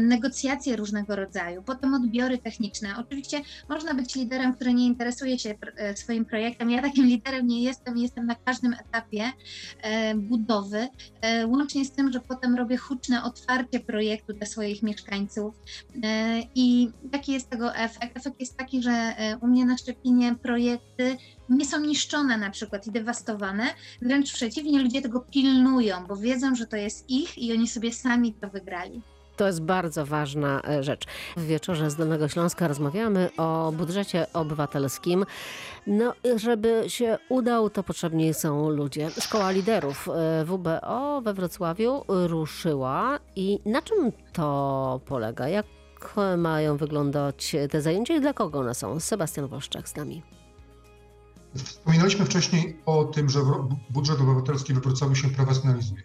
negocjacje 0.00 0.76
różnego 0.76 1.16
rodzaju, 1.16 1.62
potem 1.62 1.94
odbiory 1.94 2.38
techniczne. 2.38 2.88
Oczywiście 2.98 3.40
można 3.68 3.94
być 3.94 4.14
liderem, 4.14 4.54
który 4.54 4.74
nie 4.74 4.86
interesuje 4.86 5.38
się 5.38 5.54
swoim 5.94 6.24
projektem. 6.24 6.70
Ja 6.70 6.82
takim 6.82 7.06
liderem 7.14 7.46
nie 7.46 7.62
jestem, 7.62 7.98
jestem 7.98 8.26
na 8.26 8.34
każdym 8.34 8.72
etapie 8.72 9.32
budowy, 10.16 10.88
łącznie 11.46 11.84
z 11.84 11.90
tym, 11.90 12.12
że 12.12 12.20
potem 12.20 12.56
robię 12.56 12.76
huczne 12.76 13.22
otwarcie 13.22 13.80
projektu 13.80 14.32
dla 14.32 14.46
swoich 14.46 14.82
mieszkańców. 14.82 15.54
I 16.54 16.90
jaki 17.12 17.32
jest 17.32 17.50
tego 17.50 17.74
efekt? 17.74 18.16
Efekt 18.16 18.40
jest 18.40 18.56
taki, 18.56 18.82
że 18.82 19.14
u 19.40 19.46
mnie 19.46 19.55
na 19.64 19.78
Szczepinie 19.78 20.34
projekty 20.42 21.16
nie 21.48 21.64
są 21.64 21.80
niszczone 21.80 22.38
na 22.38 22.50
przykład 22.50 22.86
i 22.86 22.90
dewastowane, 22.90 23.64
wręcz 24.02 24.32
przeciwnie, 24.32 24.82
ludzie 24.82 25.02
tego 25.02 25.20
pilnują, 25.20 26.06
bo 26.06 26.16
wiedzą, 26.16 26.54
że 26.54 26.66
to 26.66 26.76
jest 26.76 27.10
ich 27.10 27.38
i 27.38 27.52
oni 27.52 27.68
sobie 27.68 27.92
sami 27.92 28.34
to 28.34 28.48
wygrali. 28.48 29.02
To 29.36 29.46
jest 29.46 29.62
bardzo 29.62 30.06
ważna 30.06 30.62
e, 30.68 30.82
rzecz. 30.82 31.04
W 31.36 31.46
wieczorze 31.46 31.90
z 31.90 31.96
Dolnego 31.96 32.28
Śląska 32.28 32.68
rozmawiamy 32.68 33.30
o 33.36 33.72
budżecie 33.72 34.26
obywatelskim. 34.32 35.24
No, 35.86 36.12
żeby 36.36 36.84
się 36.86 37.18
udał, 37.28 37.70
to 37.70 37.82
potrzebni 37.82 38.34
są 38.34 38.70
ludzie. 38.70 39.10
Szkoła 39.20 39.50
Liderów 39.50 40.08
e, 40.08 40.44
WBO 40.44 41.20
we 41.20 41.34
Wrocławiu 41.34 42.02
ruszyła 42.08 43.18
i 43.36 43.58
na 43.66 43.82
czym 43.82 44.12
to 44.32 45.00
polega? 45.06 45.48
Jak 45.48 45.66
mają 46.36 46.76
wyglądać 46.76 47.56
te 47.70 47.82
zajęcia 47.82 48.16
i 48.16 48.20
dla 48.20 48.32
kogo 48.32 48.58
one 48.58 48.74
są? 48.74 49.00
Sebastian 49.00 49.48
Woszczak 49.48 49.88
z 49.88 49.96
nami. 49.96 50.22
Wspominaliśmy 51.64 52.24
wcześniej 52.24 52.80
o 52.86 53.04
tym, 53.04 53.28
że 53.28 53.40
budżet 53.90 54.20
obywatelski 54.20 54.74
we 54.74 55.16
się 55.16 55.28
profesjonalizuje. 55.28 56.02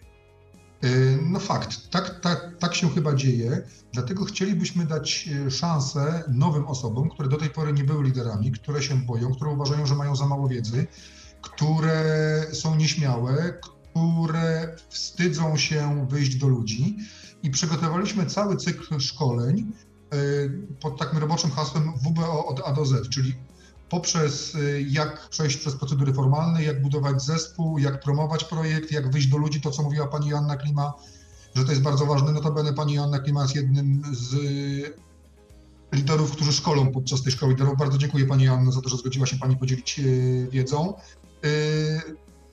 Yy, 0.82 1.18
No 1.22 1.38
fakt, 1.38 1.90
tak, 1.90 2.20
tak, 2.20 2.56
tak 2.58 2.74
się 2.74 2.90
chyba 2.90 3.14
dzieje, 3.14 3.62
dlatego 3.92 4.24
chcielibyśmy 4.24 4.86
dać 4.86 5.28
e, 5.46 5.50
szansę 5.50 6.24
nowym 6.28 6.66
osobom, 6.66 7.10
które 7.10 7.28
do 7.28 7.36
tej 7.36 7.50
pory 7.50 7.72
nie 7.72 7.84
były 7.84 8.04
liderami, 8.04 8.52
które 8.52 8.82
się 8.82 8.96
boją, 8.96 9.34
które 9.34 9.50
uważają, 9.50 9.86
że 9.86 9.94
mają 9.94 10.16
za 10.16 10.26
mało 10.26 10.48
wiedzy, 10.48 10.86
które 11.42 12.46
są 12.52 12.76
nieśmiałe, 12.76 13.60
które 13.62 14.76
wstydzą 14.88 15.56
się 15.56 16.06
wyjść 16.10 16.36
do 16.36 16.48
ludzi 16.48 16.96
i 17.42 17.50
przygotowaliśmy 17.50 18.26
cały 18.26 18.56
cykl 18.56 19.00
szkoleń 19.00 19.58
e, 19.60 19.91
pod 20.80 20.98
takim 20.98 21.18
roboczym 21.18 21.50
hasłem 21.50 21.92
WBO 21.96 22.46
od 22.46 22.60
A 22.64 22.72
do 22.72 22.84
Z, 22.84 23.08
czyli 23.08 23.34
poprzez 23.92 24.54
y, 24.54 24.84
jak 24.88 25.28
przejść 25.28 25.56
przez 25.56 25.76
procedury 25.76 26.14
formalne, 26.14 26.62
jak 26.62 26.82
budować 26.82 27.22
zespół, 27.22 27.78
jak 27.78 28.00
promować 28.00 28.44
projekt, 28.44 28.92
jak 28.92 29.10
wyjść 29.10 29.28
do 29.28 29.36
ludzi, 29.36 29.60
to 29.60 29.70
co 29.70 29.82
mówiła 29.82 30.06
pani 30.06 30.28
Joanna 30.28 30.56
Klima, 30.56 30.92
że 31.54 31.64
to 31.64 31.70
jest 31.70 31.82
bardzo 31.82 32.06
ważne. 32.06 32.32
Notabene 32.32 32.72
pani 32.72 32.94
Joanna 32.94 33.18
Klima 33.18 33.42
jest 33.42 33.54
jednym 33.54 34.02
z 34.12 34.34
y, 34.34 34.94
liderów, 35.92 36.32
którzy 36.32 36.52
szkolą 36.52 36.92
podczas 36.92 37.22
tej 37.22 37.32
szkoły 37.32 37.52
liderów. 37.52 37.78
Bardzo 37.78 37.98
dziękuję 37.98 38.26
pani 38.26 38.44
Joanno 38.44 38.72
za 38.72 38.80
to, 38.80 38.88
że 38.88 38.96
zgodziła 38.96 39.26
się 39.26 39.38
pani 39.38 39.56
podzielić 39.56 39.98
y, 39.98 40.48
wiedzą. 40.50 40.94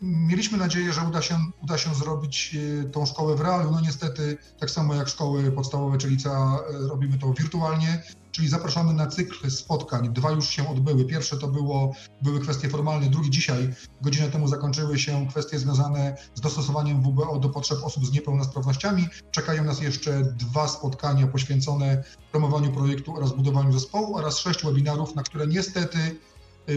Mieliśmy 0.01 0.57
nadzieję, 0.57 0.93
że 0.93 1.01
uda 1.01 1.21
się, 1.21 1.38
uda 1.63 1.77
się 1.77 1.95
zrobić 1.95 2.55
e, 2.55 2.89
tą 2.89 3.05
szkołę 3.05 3.35
w 3.35 3.41
realu. 3.41 3.71
No 3.71 3.81
niestety, 3.81 4.38
tak 4.59 4.69
samo 4.71 4.95
jak 4.95 5.07
szkoły 5.07 5.51
podstawowe 5.51 5.97
czy 5.97 6.09
licea, 6.09 6.59
e, 6.59 6.88
robimy 6.88 7.17
to 7.17 7.33
wirtualnie, 7.33 8.03
czyli 8.31 8.47
zapraszamy 8.47 8.93
na 8.93 9.07
cykl 9.07 9.51
spotkań. 9.51 10.13
Dwa 10.13 10.31
już 10.31 10.49
się 10.49 10.69
odbyły. 10.69 11.05
Pierwsze 11.05 11.38
to 11.38 11.47
było, 11.47 11.93
były 12.21 12.39
kwestie 12.39 12.69
formalne, 12.69 13.09
drugi 13.09 13.29
dzisiaj. 13.29 13.73
Godzinę 14.01 14.29
temu 14.29 14.47
zakończyły 14.47 14.99
się 14.99 15.27
kwestie 15.29 15.59
związane 15.59 16.17
z 16.35 16.41
dostosowaniem 16.41 17.01
WBO 17.01 17.39
do 17.39 17.49
potrzeb 17.49 17.77
osób 17.83 18.05
z 18.05 18.12
niepełnosprawnościami. 18.12 19.07
Czekają 19.31 19.63
nas 19.63 19.81
jeszcze 19.81 20.23
dwa 20.23 20.67
spotkania 20.67 21.27
poświęcone 21.27 22.03
promowaniu 22.31 22.71
projektu 22.71 23.15
oraz 23.15 23.33
budowaniu 23.33 23.71
zespołu 23.71 24.17
oraz 24.17 24.38
sześć 24.38 24.63
webinarów, 24.63 25.15
na 25.15 25.23
które 25.23 25.47
niestety 25.47 26.19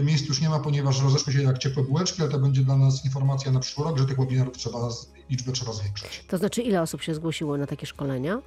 miejsc 0.03 0.25
już 0.25 0.41
nie 0.41 0.49
ma, 0.49 0.59
ponieważ 0.59 1.01
rozeszły 1.03 1.33
się 1.33 1.41
jak 1.41 1.57
ciepłe 1.57 1.83
bułeczki, 1.83 2.21
ale 2.21 2.31
to 2.31 2.39
będzie 2.39 2.61
dla 2.61 2.77
nas 2.77 3.05
informacja 3.05 3.51
na 3.51 3.59
przyszły 3.59 3.83
rok, 3.85 3.97
że 3.97 4.05
tych 4.05 4.17
webinarów 4.17 4.57
trzeba, 4.57 4.89
liczbę 5.29 5.51
trzeba 5.51 5.73
zwiększać. 5.73 6.25
To 6.27 6.37
znaczy, 6.37 6.61
ile 6.61 6.81
osób 6.81 7.01
się 7.01 7.15
zgłosiło 7.15 7.57
na 7.57 7.67
takie 7.67 7.85
szkolenia? 7.85 8.41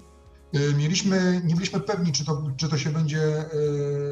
Y, 0.54 0.74
Mieliśmy, 0.74 1.40
nie 1.44 1.54
byliśmy 1.54 1.80
pewni, 1.80 2.12
czy 2.12 2.24
to, 2.24 2.42
czy 2.56 2.68
to 2.68 2.78
się 2.78 2.90
będzie 2.90 3.44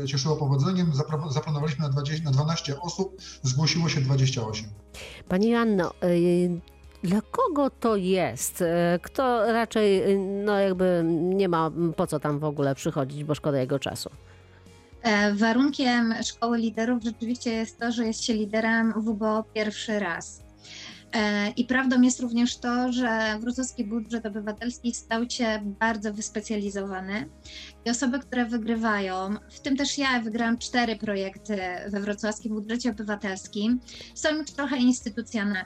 y, 0.03 0.07
cieszyło 0.07 0.37
powodzeniem. 0.37 0.93
Zaplanowaliśmy 1.31 1.83
na, 1.85 1.89
20, 1.89 2.25
na 2.25 2.31
12 2.31 2.81
osób, 2.81 3.17
zgłosiło 3.43 3.89
się 3.89 4.01
28. 4.01 4.65
Pani 5.29 5.49
Janno, 5.51 5.93
y, 6.05 6.61
dla 7.03 7.21
kogo 7.21 7.71
to 7.71 7.97
jest? 7.97 8.61
Y, 8.63 8.65
Kto 9.03 9.53
raczej, 9.53 10.13
y, 10.13 10.19
no 10.45 10.59
jakby 10.59 11.03
nie 11.21 11.49
ma 11.49 11.71
po 11.97 12.07
co 12.07 12.21
tam 12.21 12.39
w 12.39 12.45
ogóle 12.45 12.75
przychodzić, 12.75 13.25
bo 13.25 13.35
szkoda 13.35 13.59
jego 13.61 13.79
czasu. 13.79 14.11
E, 15.05 15.35
Warunkiem 15.35 16.15
szkoły 16.23 16.59
liderów 16.59 17.03
rzeczywiście 17.03 17.53
jest 17.53 17.79
to, 17.79 17.93
że 17.93 18.07
jest 18.07 18.25
się 18.25 18.35
liderem 18.35 18.93
WBO 18.97 19.45
pierwszy 19.55 19.99
raz. 19.99 20.43
E, 21.13 21.51
I 21.51 21.65
prawdą 21.65 22.01
jest 22.01 22.21
również 22.21 22.57
to, 22.57 22.93
że 22.93 23.39
wrocławski 23.41 23.85
budżet 23.85 24.27
obywatelski 24.27 24.95
stał 24.95 25.31
się 25.31 25.75
bardzo 25.81 26.15
wyspecjalizowany 26.15 27.29
i 27.85 27.91
osoby, 27.91 28.19
które 28.19 28.47
wygrywają, 28.47 29.35
w 29.51 29.61
tym 29.61 29.77
też 29.77 29.99
ja 29.99 30.21
wygrałam 30.21 30.59
cztery 30.59 30.97
projekty 30.97 31.59
we 31.89 32.01
wrocławskim 32.01 32.55
budżecie 32.55 32.91
obywatelskim, 32.91 33.81
są 34.15 34.35
już 34.35 34.51
trochę 34.51 34.77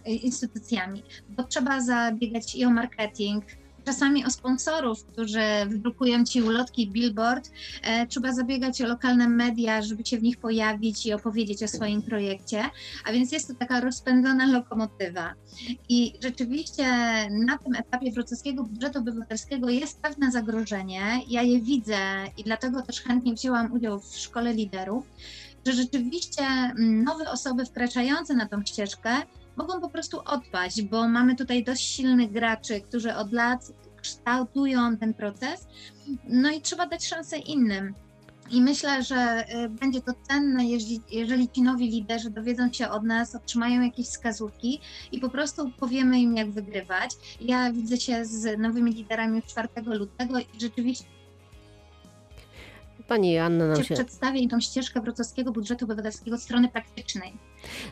instytucjami, 0.07 1.03
bo 1.29 1.43
trzeba 1.43 1.81
zabiegać 1.81 2.55
i 2.55 2.65
o 2.65 2.71
marketing, 2.71 3.45
czasami 3.89 4.25
o 4.25 4.31
sponsorów, 4.31 5.05
którzy 5.05 5.41
wydrukują 5.67 6.25
ci 6.25 6.43
ulotki, 6.43 6.91
billboard, 6.91 7.51
e, 7.83 8.07
trzeba 8.07 8.33
zabiegać 8.33 8.83
o 8.83 8.87
lokalne 8.87 9.29
media, 9.29 9.83
żeby 9.83 10.07
się 10.07 10.19
w 10.19 10.23
nich 10.23 10.37
pojawić 10.37 11.07
i 11.07 11.13
opowiedzieć 11.13 11.63
o 11.63 11.69
swoim 11.69 12.03
projekcie, 12.03 12.65
a 13.05 13.13
więc 13.13 13.33
jest 13.33 13.49
to 13.49 13.55
taka 13.55 13.81
rozpędzona 13.81 14.47
lokomotywa. 14.47 15.35
I 15.89 16.15
rzeczywiście 16.23 16.85
na 17.31 17.59
tym 17.59 17.75
etapie 17.75 18.13
wrocławskiego 18.13 18.65
budżetu 18.65 18.99
obywatelskiego 18.99 19.69
jest 19.69 20.01
pewne 20.01 20.31
zagrożenie. 20.31 21.03
Ja 21.29 21.43
je 21.43 21.61
widzę 21.61 21.99
i 22.37 22.45
dlatego 22.45 22.83
też 22.83 23.01
chętnie 23.01 23.35
wzięłam 23.35 23.73
udział 23.73 24.01
w 24.01 24.17
szkole 24.17 24.55
liderów, 24.55 25.05
że 25.67 25.73
rzeczywiście 25.73 26.43
mm, 26.45 27.05
nowe 27.05 27.31
osoby 27.31 27.65
wkraczające 27.65 28.35
na 28.35 28.49
tą 28.49 28.65
ścieżkę 28.65 29.11
mogą 29.59 29.81
po 29.81 29.89
prostu 29.89 30.21
odpaść, 30.25 30.83
bo 30.83 31.09
mamy 31.09 31.37
tutaj 31.37 31.65
dość 31.65 31.85
silnych 31.85 32.33
graczy, 32.33 32.81
którzy 32.81 33.15
od 33.15 33.33
lat 33.33 33.73
kształtują 34.03 34.97
ten 34.97 35.15
proces, 35.15 35.67
no 36.29 36.51
i 36.51 36.61
trzeba 36.61 36.87
dać 36.87 37.07
szansę 37.07 37.39
innym. 37.39 37.95
I 38.51 38.63
myślę, 38.63 39.03
że 39.03 39.45
y, 39.65 39.69
będzie 39.69 40.01
to 40.01 40.13
cenne, 40.29 40.65
jeżeli, 41.11 41.49
ci 41.49 41.63
nowi 41.63 41.91
liderzy 41.91 42.31
dowiedzą 42.31 42.73
się 42.73 42.89
od 42.89 43.05
nas, 43.05 43.35
otrzymają 43.35 43.83
jakieś 43.83 44.07
wskazówki 44.07 44.81
i 45.13 45.19
po 45.19 45.29
prostu 45.29 45.71
powiemy 45.71 46.21
im, 46.21 46.37
jak 46.37 46.51
wygrywać. 46.51 47.11
Ja 47.41 47.73
widzę 47.73 47.97
się 47.97 48.25
z 48.25 48.59
nowymi 48.59 48.93
liderami 48.93 49.37
już 49.37 49.45
4 49.45 49.69
lutego 49.85 50.39
i 50.39 50.47
rzeczywiście 50.61 51.05
Pani 53.09 53.33
Joanna 53.33 53.67
nam 53.67 53.85
się... 53.85 53.95
przedstawię 53.95 54.41
im 54.41 54.51
tą 54.51 54.61
ścieżkę 54.61 55.01
wrocławskiego 55.01 55.53
budżetu 55.53 55.85
obywatelskiego 55.85 56.37
od 56.37 56.43
strony 56.43 56.69
praktycznej. 56.69 57.33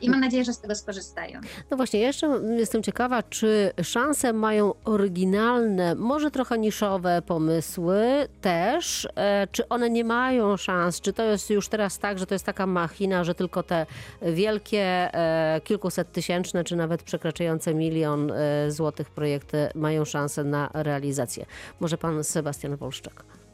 I 0.01 0.11
mam 0.11 0.21
nadzieję, 0.21 0.45
że 0.45 0.53
z 0.53 0.61
tego 0.61 0.75
skorzystają. 0.75 1.41
No 1.71 1.77
właśnie, 1.77 2.01
ja 2.01 2.07
jeszcze 2.07 2.41
jestem 2.59 2.83
ciekawa, 2.83 3.23
czy 3.23 3.73
szanse 3.83 4.33
mają 4.33 4.75
oryginalne, 4.85 5.95
może 5.95 6.31
trochę 6.31 6.59
niszowe 6.59 7.23
pomysły 7.23 8.29
też, 8.41 9.09
e, 9.17 9.47
czy 9.53 9.69
one 9.69 9.91
nie 9.91 10.05
mają 10.05 10.57
szans, 10.57 11.01
czy 11.01 11.13
to 11.13 11.23
jest 11.23 11.51
już 11.51 11.69
teraz 11.69 11.99
tak, 11.99 12.19
że 12.19 12.27
to 12.27 12.35
jest 12.35 12.47
taka 12.47 12.67
machina, 12.67 13.25
że 13.25 13.35
tylko 13.35 13.63
te 13.63 13.87
wielkie, 14.23 14.85
e, 15.15 15.61
kilkuset 15.65 16.13
tysięczne, 16.13 16.65
czy 16.65 16.77
nawet 16.77 17.03
przekraczające 17.03 17.75
milion 17.75 18.31
e, 18.31 18.71
złotych 18.71 19.11
projekty 19.11 19.69
mają 19.75 20.05
szansę 20.05 20.45
na 20.45 20.71
realizację. 20.73 21.47
Może 21.81 21.99
pan 21.99 22.25
Sebastian 22.25 22.77
Wolszczak. 22.77 23.46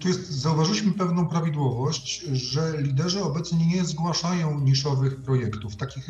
Tu 0.00 0.08
jest, 0.08 0.30
zauważyliśmy 0.30 0.92
pewną 0.92 1.28
prawidłowość, 1.28 2.20
że 2.20 2.82
liderzy 2.82 3.22
obecnie 3.22 3.66
nie 3.66 3.84
zgłaszają 3.84 4.60
niszowych 4.60 5.22
projektów. 5.22 5.76
Takich, 5.76 6.08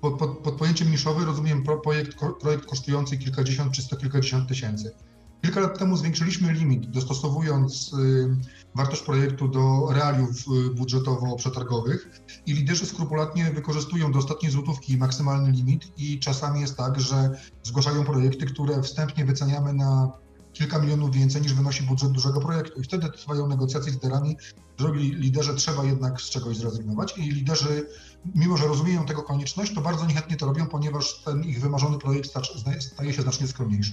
pod, 0.00 0.18
pod, 0.18 0.38
pod 0.38 0.54
pojęciem 0.54 0.90
niszowy 0.90 1.24
rozumiem 1.24 1.62
pro, 1.62 1.80
projekt, 1.80 2.16
projekt 2.40 2.66
kosztujący 2.66 3.18
kilkadziesiąt 3.18 3.72
czy 3.72 3.82
sto 3.82 3.96
kilkadziesiąt 3.96 4.48
tysięcy. 4.48 4.94
Kilka 5.44 5.60
lat 5.60 5.78
temu 5.78 5.96
zwiększyliśmy 5.96 6.52
limit, 6.52 6.90
dostosowując 6.90 7.92
y, 7.92 8.36
wartość 8.74 9.02
projektu 9.02 9.48
do 9.48 9.88
realiów 9.92 10.30
y, 10.30 10.74
budżetowo-przetargowych 10.74 12.22
i 12.46 12.52
liderzy 12.52 12.86
skrupulatnie 12.86 13.44
wykorzystują 13.44 14.12
do 14.12 14.18
ostatniej 14.18 14.52
złotówki 14.52 14.96
maksymalny 14.96 15.50
limit 15.50 15.92
i 15.96 16.18
czasami 16.18 16.60
jest 16.60 16.76
tak, 16.76 17.00
że 17.00 17.30
zgłaszają 17.62 18.04
projekty, 18.04 18.46
które 18.46 18.82
wstępnie 18.82 19.24
wyceniamy 19.24 19.72
na 19.72 20.12
kilka 20.54 20.78
milionów 20.78 21.10
więcej 21.14 21.42
niż 21.42 21.54
wynosi 21.54 21.82
budżet 21.82 22.12
dużego 22.12 22.40
projektu. 22.40 22.80
I 22.80 22.84
wtedy 22.84 23.08
trwają 23.10 23.46
negocjacje 23.48 23.92
z 23.92 23.94
liderami. 23.94 24.36
Drogi 24.78 25.14
liderze, 25.14 25.54
trzeba 25.54 25.84
jednak 25.84 26.20
z 26.20 26.30
czegoś 26.30 26.56
zrezygnować. 26.56 27.18
I 27.18 27.22
liderzy, 27.22 27.86
mimo 28.34 28.56
że 28.56 28.66
rozumieją 28.66 29.06
tego 29.06 29.22
konieczność, 29.22 29.74
to 29.74 29.80
bardzo 29.80 30.06
niechętnie 30.06 30.36
to 30.36 30.46
robią, 30.46 30.66
ponieważ 30.66 31.14
ten 31.24 31.44
ich 31.44 31.60
wymarzony 31.60 31.98
projekt 31.98 32.28
sta- 32.30 32.42
staje 32.80 33.12
się 33.12 33.22
znacznie 33.22 33.46
skromniejszy. 33.46 33.92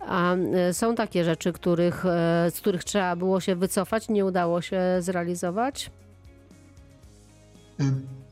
A 0.00 0.34
e, 0.34 0.74
są 0.74 0.94
takie 0.94 1.24
rzeczy, 1.24 1.52
których, 1.52 2.06
e, 2.06 2.50
z 2.54 2.60
których 2.60 2.84
trzeba 2.84 3.16
było 3.16 3.40
się 3.40 3.56
wycofać, 3.56 4.08
nie 4.08 4.24
udało 4.24 4.62
się 4.62 4.80
zrealizować? 5.00 5.90
Y, 7.80 7.84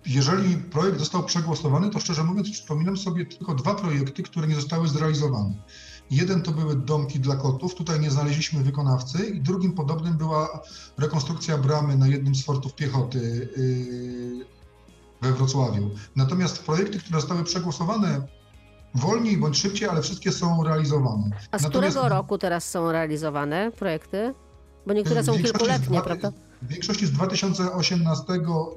Jeżeli 0.06 0.56
projekt 0.56 0.98
został 0.98 1.22
przegłosowany, 1.24 1.90
to 1.90 2.00
szczerze 2.00 2.24
mówiąc 2.24 2.50
przypominam 2.50 2.96
sobie 2.96 3.26
tylko 3.26 3.54
dwa 3.54 3.74
projekty, 3.74 4.22
które 4.22 4.46
nie 4.46 4.54
zostały 4.54 4.88
zrealizowane. 4.88 5.54
Jeden 6.10 6.42
to 6.42 6.52
były 6.52 6.76
domki 6.76 7.20
dla 7.20 7.36
kotów, 7.36 7.74
tutaj 7.74 8.00
nie 8.00 8.10
znaleźliśmy 8.10 8.62
wykonawcy 8.62 9.26
i 9.26 9.40
drugim 9.40 9.72
podobnym 9.72 10.16
była 10.16 10.60
rekonstrukcja 10.98 11.58
bramy 11.58 11.96
na 11.96 12.08
jednym 12.08 12.34
z 12.34 12.44
fortów 12.44 12.74
piechoty 12.74 13.48
yy, 13.56 14.46
we 15.22 15.32
Wrocławiu. 15.32 15.90
Natomiast 16.16 16.62
projekty, 16.62 16.98
które 16.98 17.20
zostały 17.20 17.44
przegłosowane 17.44 18.26
wolniej 18.94 19.36
bądź 19.36 19.58
szybciej, 19.58 19.88
ale 19.88 20.02
wszystkie 20.02 20.32
są 20.32 20.64
realizowane. 20.64 21.30
A 21.50 21.58
z 21.58 21.62
Natomiast- 21.62 21.68
którego 21.68 22.08
roku 22.08 22.38
teraz 22.38 22.70
są 22.70 22.92
realizowane 22.92 23.72
projekty? 23.72 24.34
Bo 24.86 24.92
niektóre 24.92 25.24
są 25.24 25.32
kilkuletnie, 25.32 26.00
prawda? 26.00 26.32
W 26.62 26.68
większości 26.68 27.06
z 27.06 27.12
2018 27.12 28.24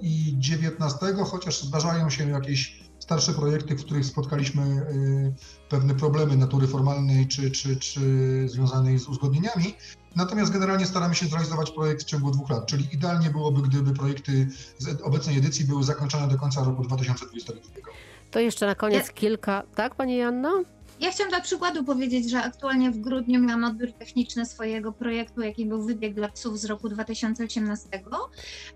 i 0.01 0.33
2019, 0.33 0.99
chociaż 1.25 1.63
zdarzają 1.63 2.09
się 2.09 2.29
jakieś 2.29 2.88
starsze 3.09 3.33
projekty, 3.33 3.75
w 3.75 3.85
których 3.85 4.05
spotkaliśmy 4.05 4.63
y, 4.63 5.33
pewne 5.69 5.95
problemy 5.95 6.37
natury 6.37 6.67
formalnej 6.67 7.27
czy, 7.27 7.51
czy, 7.51 7.75
czy 7.75 8.01
związanej 8.49 8.99
z 8.99 9.07
uzgodnieniami. 9.07 9.75
Natomiast 10.15 10.51
generalnie 10.51 10.85
staramy 10.85 11.15
się 11.15 11.25
zrealizować 11.25 11.71
projekt 11.71 12.01
w 12.01 12.05
ciągu 12.05 12.31
dwóch 12.31 12.49
lat, 12.49 12.65
czyli 12.65 12.87
idealnie 12.93 13.29
byłoby, 13.29 13.61
gdyby 13.61 13.93
projekty 13.93 14.47
z 14.77 15.01
obecnej 15.01 15.37
edycji 15.37 15.65
były 15.65 15.83
zakończone 15.83 16.27
do 16.27 16.37
końca 16.37 16.63
roku 16.63 16.83
2022. 16.83 17.91
To 18.31 18.39
jeszcze 18.39 18.65
na 18.65 18.75
koniec 18.75 19.11
kilka. 19.11 19.63
Tak, 19.75 19.95
pani 19.95 20.17
Janna? 20.17 20.51
Ja 20.99 21.11
chciałam 21.11 21.29
dla 21.29 21.41
przykładu 21.41 21.83
powiedzieć, 21.83 22.29
że 22.29 22.43
aktualnie 22.43 22.91
w 22.91 22.97
grudniu 22.97 23.39
miałam 23.41 23.63
odbiór 23.63 23.91
techniczny 23.91 24.45
swojego 24.45 24.91
projektu, 24.91 25.41
jaki 25.41 25.65
był 25.65 25.83
wybieg 25.83 26.13
dla 26.13 26.29
psów 26.29 26.59
z 26.59 26.65
roku 26.65 26.89
2018, 26.89 27.89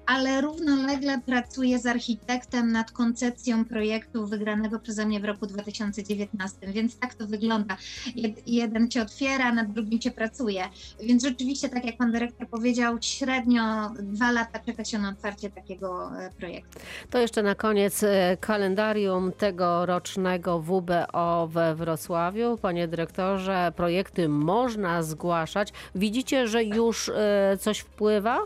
ale 0.05 0.41
równolegle 0.41 1.21
pracuję 1.21 1.79
z 1.79 1.85
architektem 1.85 2.71
nad 2.71 2.91
koncepcją 2.91 3.65
projektu 3.65 4.27
wygranego 4.27 4.79
przeze 4.79 5.05
mnie 5.05 5.19
w 5.19 5.25
roku 5.25 5.45
2019, 5.45 6.57
więc 6.67 6.99
tak 6.99 7.13
to 7.13 7.27
wygląda. 7.27 7.77
Jed, 8.15 8.47
jeden 8.47 8.91
się 8.91 9.01
otwiera, 9.01 9.51
nad 9.51 9.71
drugim 9.71 10.01
się 10.01 10.11
pracuje. 10.11 10.63
Więc 11.03 11.23
rzeczywiście, 11.23 11.69
tak 11.69 11.85
jak 11.85 11.97
pan 11.97 12.11
dyrektor 12.11 12.47
powiedział, 12.47 12.97
średnio 13.01 13.89
dwa 13.99 14.31
lata 14.31 14.59
czeka 14.59 14.85
się 14.85 14.99
na 14.99 15.09
otwarcie 15.09 15.49
takiego 15.49 16.11
e, 16.19 16.29
projektu. 16.31 16.79
To 17.09 17.17
jeszcze 17.17 17.43
na 17.43 17.55
koniec 17.55 18.03
e, 18.03 18.37
kalendarium 18.39 19.31
tegorocznego 19.31 20.59
WBO 20.59 21.47
we 21.47 21.75
Wrocławiu. 21.75 22.12
Panie 22.61 22.87
dyrektorze, 22.87 23.73
projekty 23.75 24.29
można 24.29 25.03
zgłaszać. 25.03 25.73
Widzicie, 25.95 26.47
że 26.47 26.63
już 26.63 27.09
e, 27.09 27.57
coś 27.59 27.79
wpływa? 27.79 28.39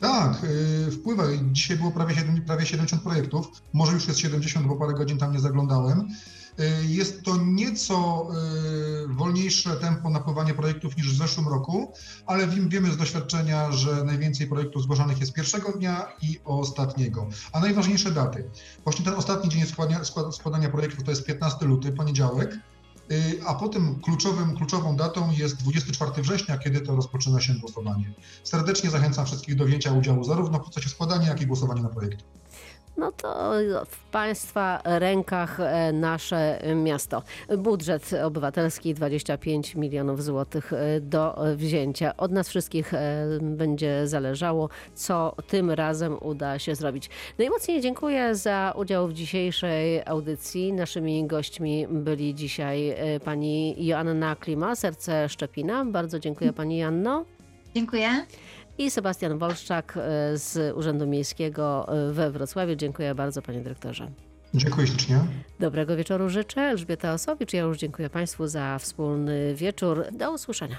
Tak, 0.00 0.42
yy, 0.42 0.90
wpływa. 0.90 1.24
Dzisiaj 1.52 1.76
było 1.76 1.90
prawie, 1.90 2.14
7, 2.14 2.42
prawie 2.42 2.66
70 2.66 3.02
projektów. 3.02 3.46
Może 3.72 3.92
już 3.92 4.08
jest 4.08 4.20
70, 4.20 4.66
bo 4.66 4.76
parę 4.76 4.94
godzin 4.94 5.18
tam 5.18 5.32
nie 5.32 5.40
zaglądałem. 5.40 6.08
Yy, 6.58 6.86
Jest 6.86 7.22
to 7.22 7.36
nieco 7.36 8.26
yy, 9.08 9.14
wolniejsze 9.14 9.76
tempo 9.76 10.10
napływania 10.10 10.54
projektów 10.54 10.96
niż 10.96 11.12
w 11.14 11.18
zeszłym 11.18 11.48
roku, 11.48 11.92
ale 12.26 12.46
wiem, 12.46 12.68
wiemy 12.68 12.92
z 12.92 12.96
doświadczenia, 12.96 13.72
że 13.72 14.04
najwięcej 14.04 14.46
projektów 14.46 14.82
zgłaszanych 14.82 15.20
jest 15.20 15.32
pierwszego 15.32 15.72
dnia 15.72 16.06
i 16.22 16.40
ostatniego. 16.44 17.26
A 17.52 17.60
najważniejsze 17.60 18.10
daty. 18.10 18.50
Właśnie 18.84 19.04
ten 19.04 19.14
ostatni 19.14 19.50
dzień 19.50 19.66
składania, 19.66 20.00
skład- 20.04 20.32
składania 20.32 20.68
projektów 20.68 21.04
to 21.04 21.10
jest 21.10 21.24
15 21.26 21.66
luty, 21.66 21.92
poniedziałek. 21.92 22.58
Yy, 23.10 23.18
A 23.46 23.54
potem 23.54 24.00
kluczowym, 24.00 24.56
kluczową 24.56 24.96
datą 24.96 25.30
jest 25.30 25.56
24 25.56 26.22
września, 26.22 26.58
kiedy 26.58 26.80
to 26.80 26.96
rozpoczyna 26.96 27.40
się 27.40 27.54
głosowanie. 27.54 28.12
Serdecznie 28.44 28.90
zachęcam 28.90 29.26
wszystkich 29.26 29.56
do 29.56 29.64
wzięcia 29.64 29.92
udziału 29.92 30.24
zarówno 30.24 30.58
w 30.58 30.62
procesie 30.62 30.88
składania, 30.88 31.28
jak 31.28 31.40
i 31.40 31.46
głosowania 31.46 31.82
na 31.82 31.88
projekty. 31.88 32.24
No 32.96 33.12
to 33.12 33.52
w 33.86 34.04
Państwa 34.04 34.80
rękach 34.84 35.60
e, 35.60 35.92
nasze 35.92 36.60
miasto. 36.74 37.22
Budżet 37.58 38.10
obywatelski 38.24 38.94
25 38.94 39.74
milionów 39.74 40.24
złotych 40.24 40.72
e, 40.72 41.00
do 41.00 41.38
wzięcia. 41.56 42.16
Od 42.16 42.32
nas 42.32 42.48
wszystkich 42.48 42.94
e, 42.94 43.26
będzie 43.42 44.06
zależało, 44.06 44.68
co 44.94 45.34
tym 45.46 45.70
razem 45.70 46.16
uda 46.20 46.58
się 46.58 46.74
zrobić. 46.74 47.10
Najmocniej 47.38 47.80
dziękuję 47.80 48.34
za 48.34 48.74
udział 48.76 49.08
w 49.08 49.12
dzisiejszej 49.12 50.02
audycji. 50.06 50.72
Naszymi 50.72 51.26
gośćmi 51.26 51.86
byli 51.90 52.34
dzisiaj 52.34 52.96
pani 53.24 53.86
Joanna 53.86 54.36
Klima, 54.36 54.76
Serce 54.76 55.28
Szczepina. 55.28 55.84
Bardzo 55.84 56.18
dziękuję 56.18 56.52
pani 56.52 56.78
Janno. 56.78 57.24
Dziękuję. 57.74 58.26
I 58.78 58.90
Sebastian 58.90 59.38
Wolszczak 59.38 59.94
e, 59.96 60.38
z 60.38 60.76
Urzędu 60.76 61.06
Miejskiego 61.06 61.88
e, 62.08 62.12
we 62.12 62.30
Wrocławiu. 62.30 62.74
Dziękuję 62.74 63.14
bardzo, 63.14 63.42
panie 63.42 63.60
dyrektorze. 63.60 64.10
Dziękuję 64.54 64.86
ślicznie. 64.86 65.20
Dobrego 65.60 65.96
wieczoru 65.96 66.28
życzę. 66.28 66.60
Elżbieta 66.60 67.12
Osowicz. 67.12 67.52
Ja 67.52 67.60
już 67.60 67.78
dziękuję 67.78 68.10
Państwu 68.10 68.46
za 68.46 68.78
wspólny 68.78 69.54
wieczór. 69.54 70.04
Do 70.12 70.32
usłyszenia. 70.32 70.76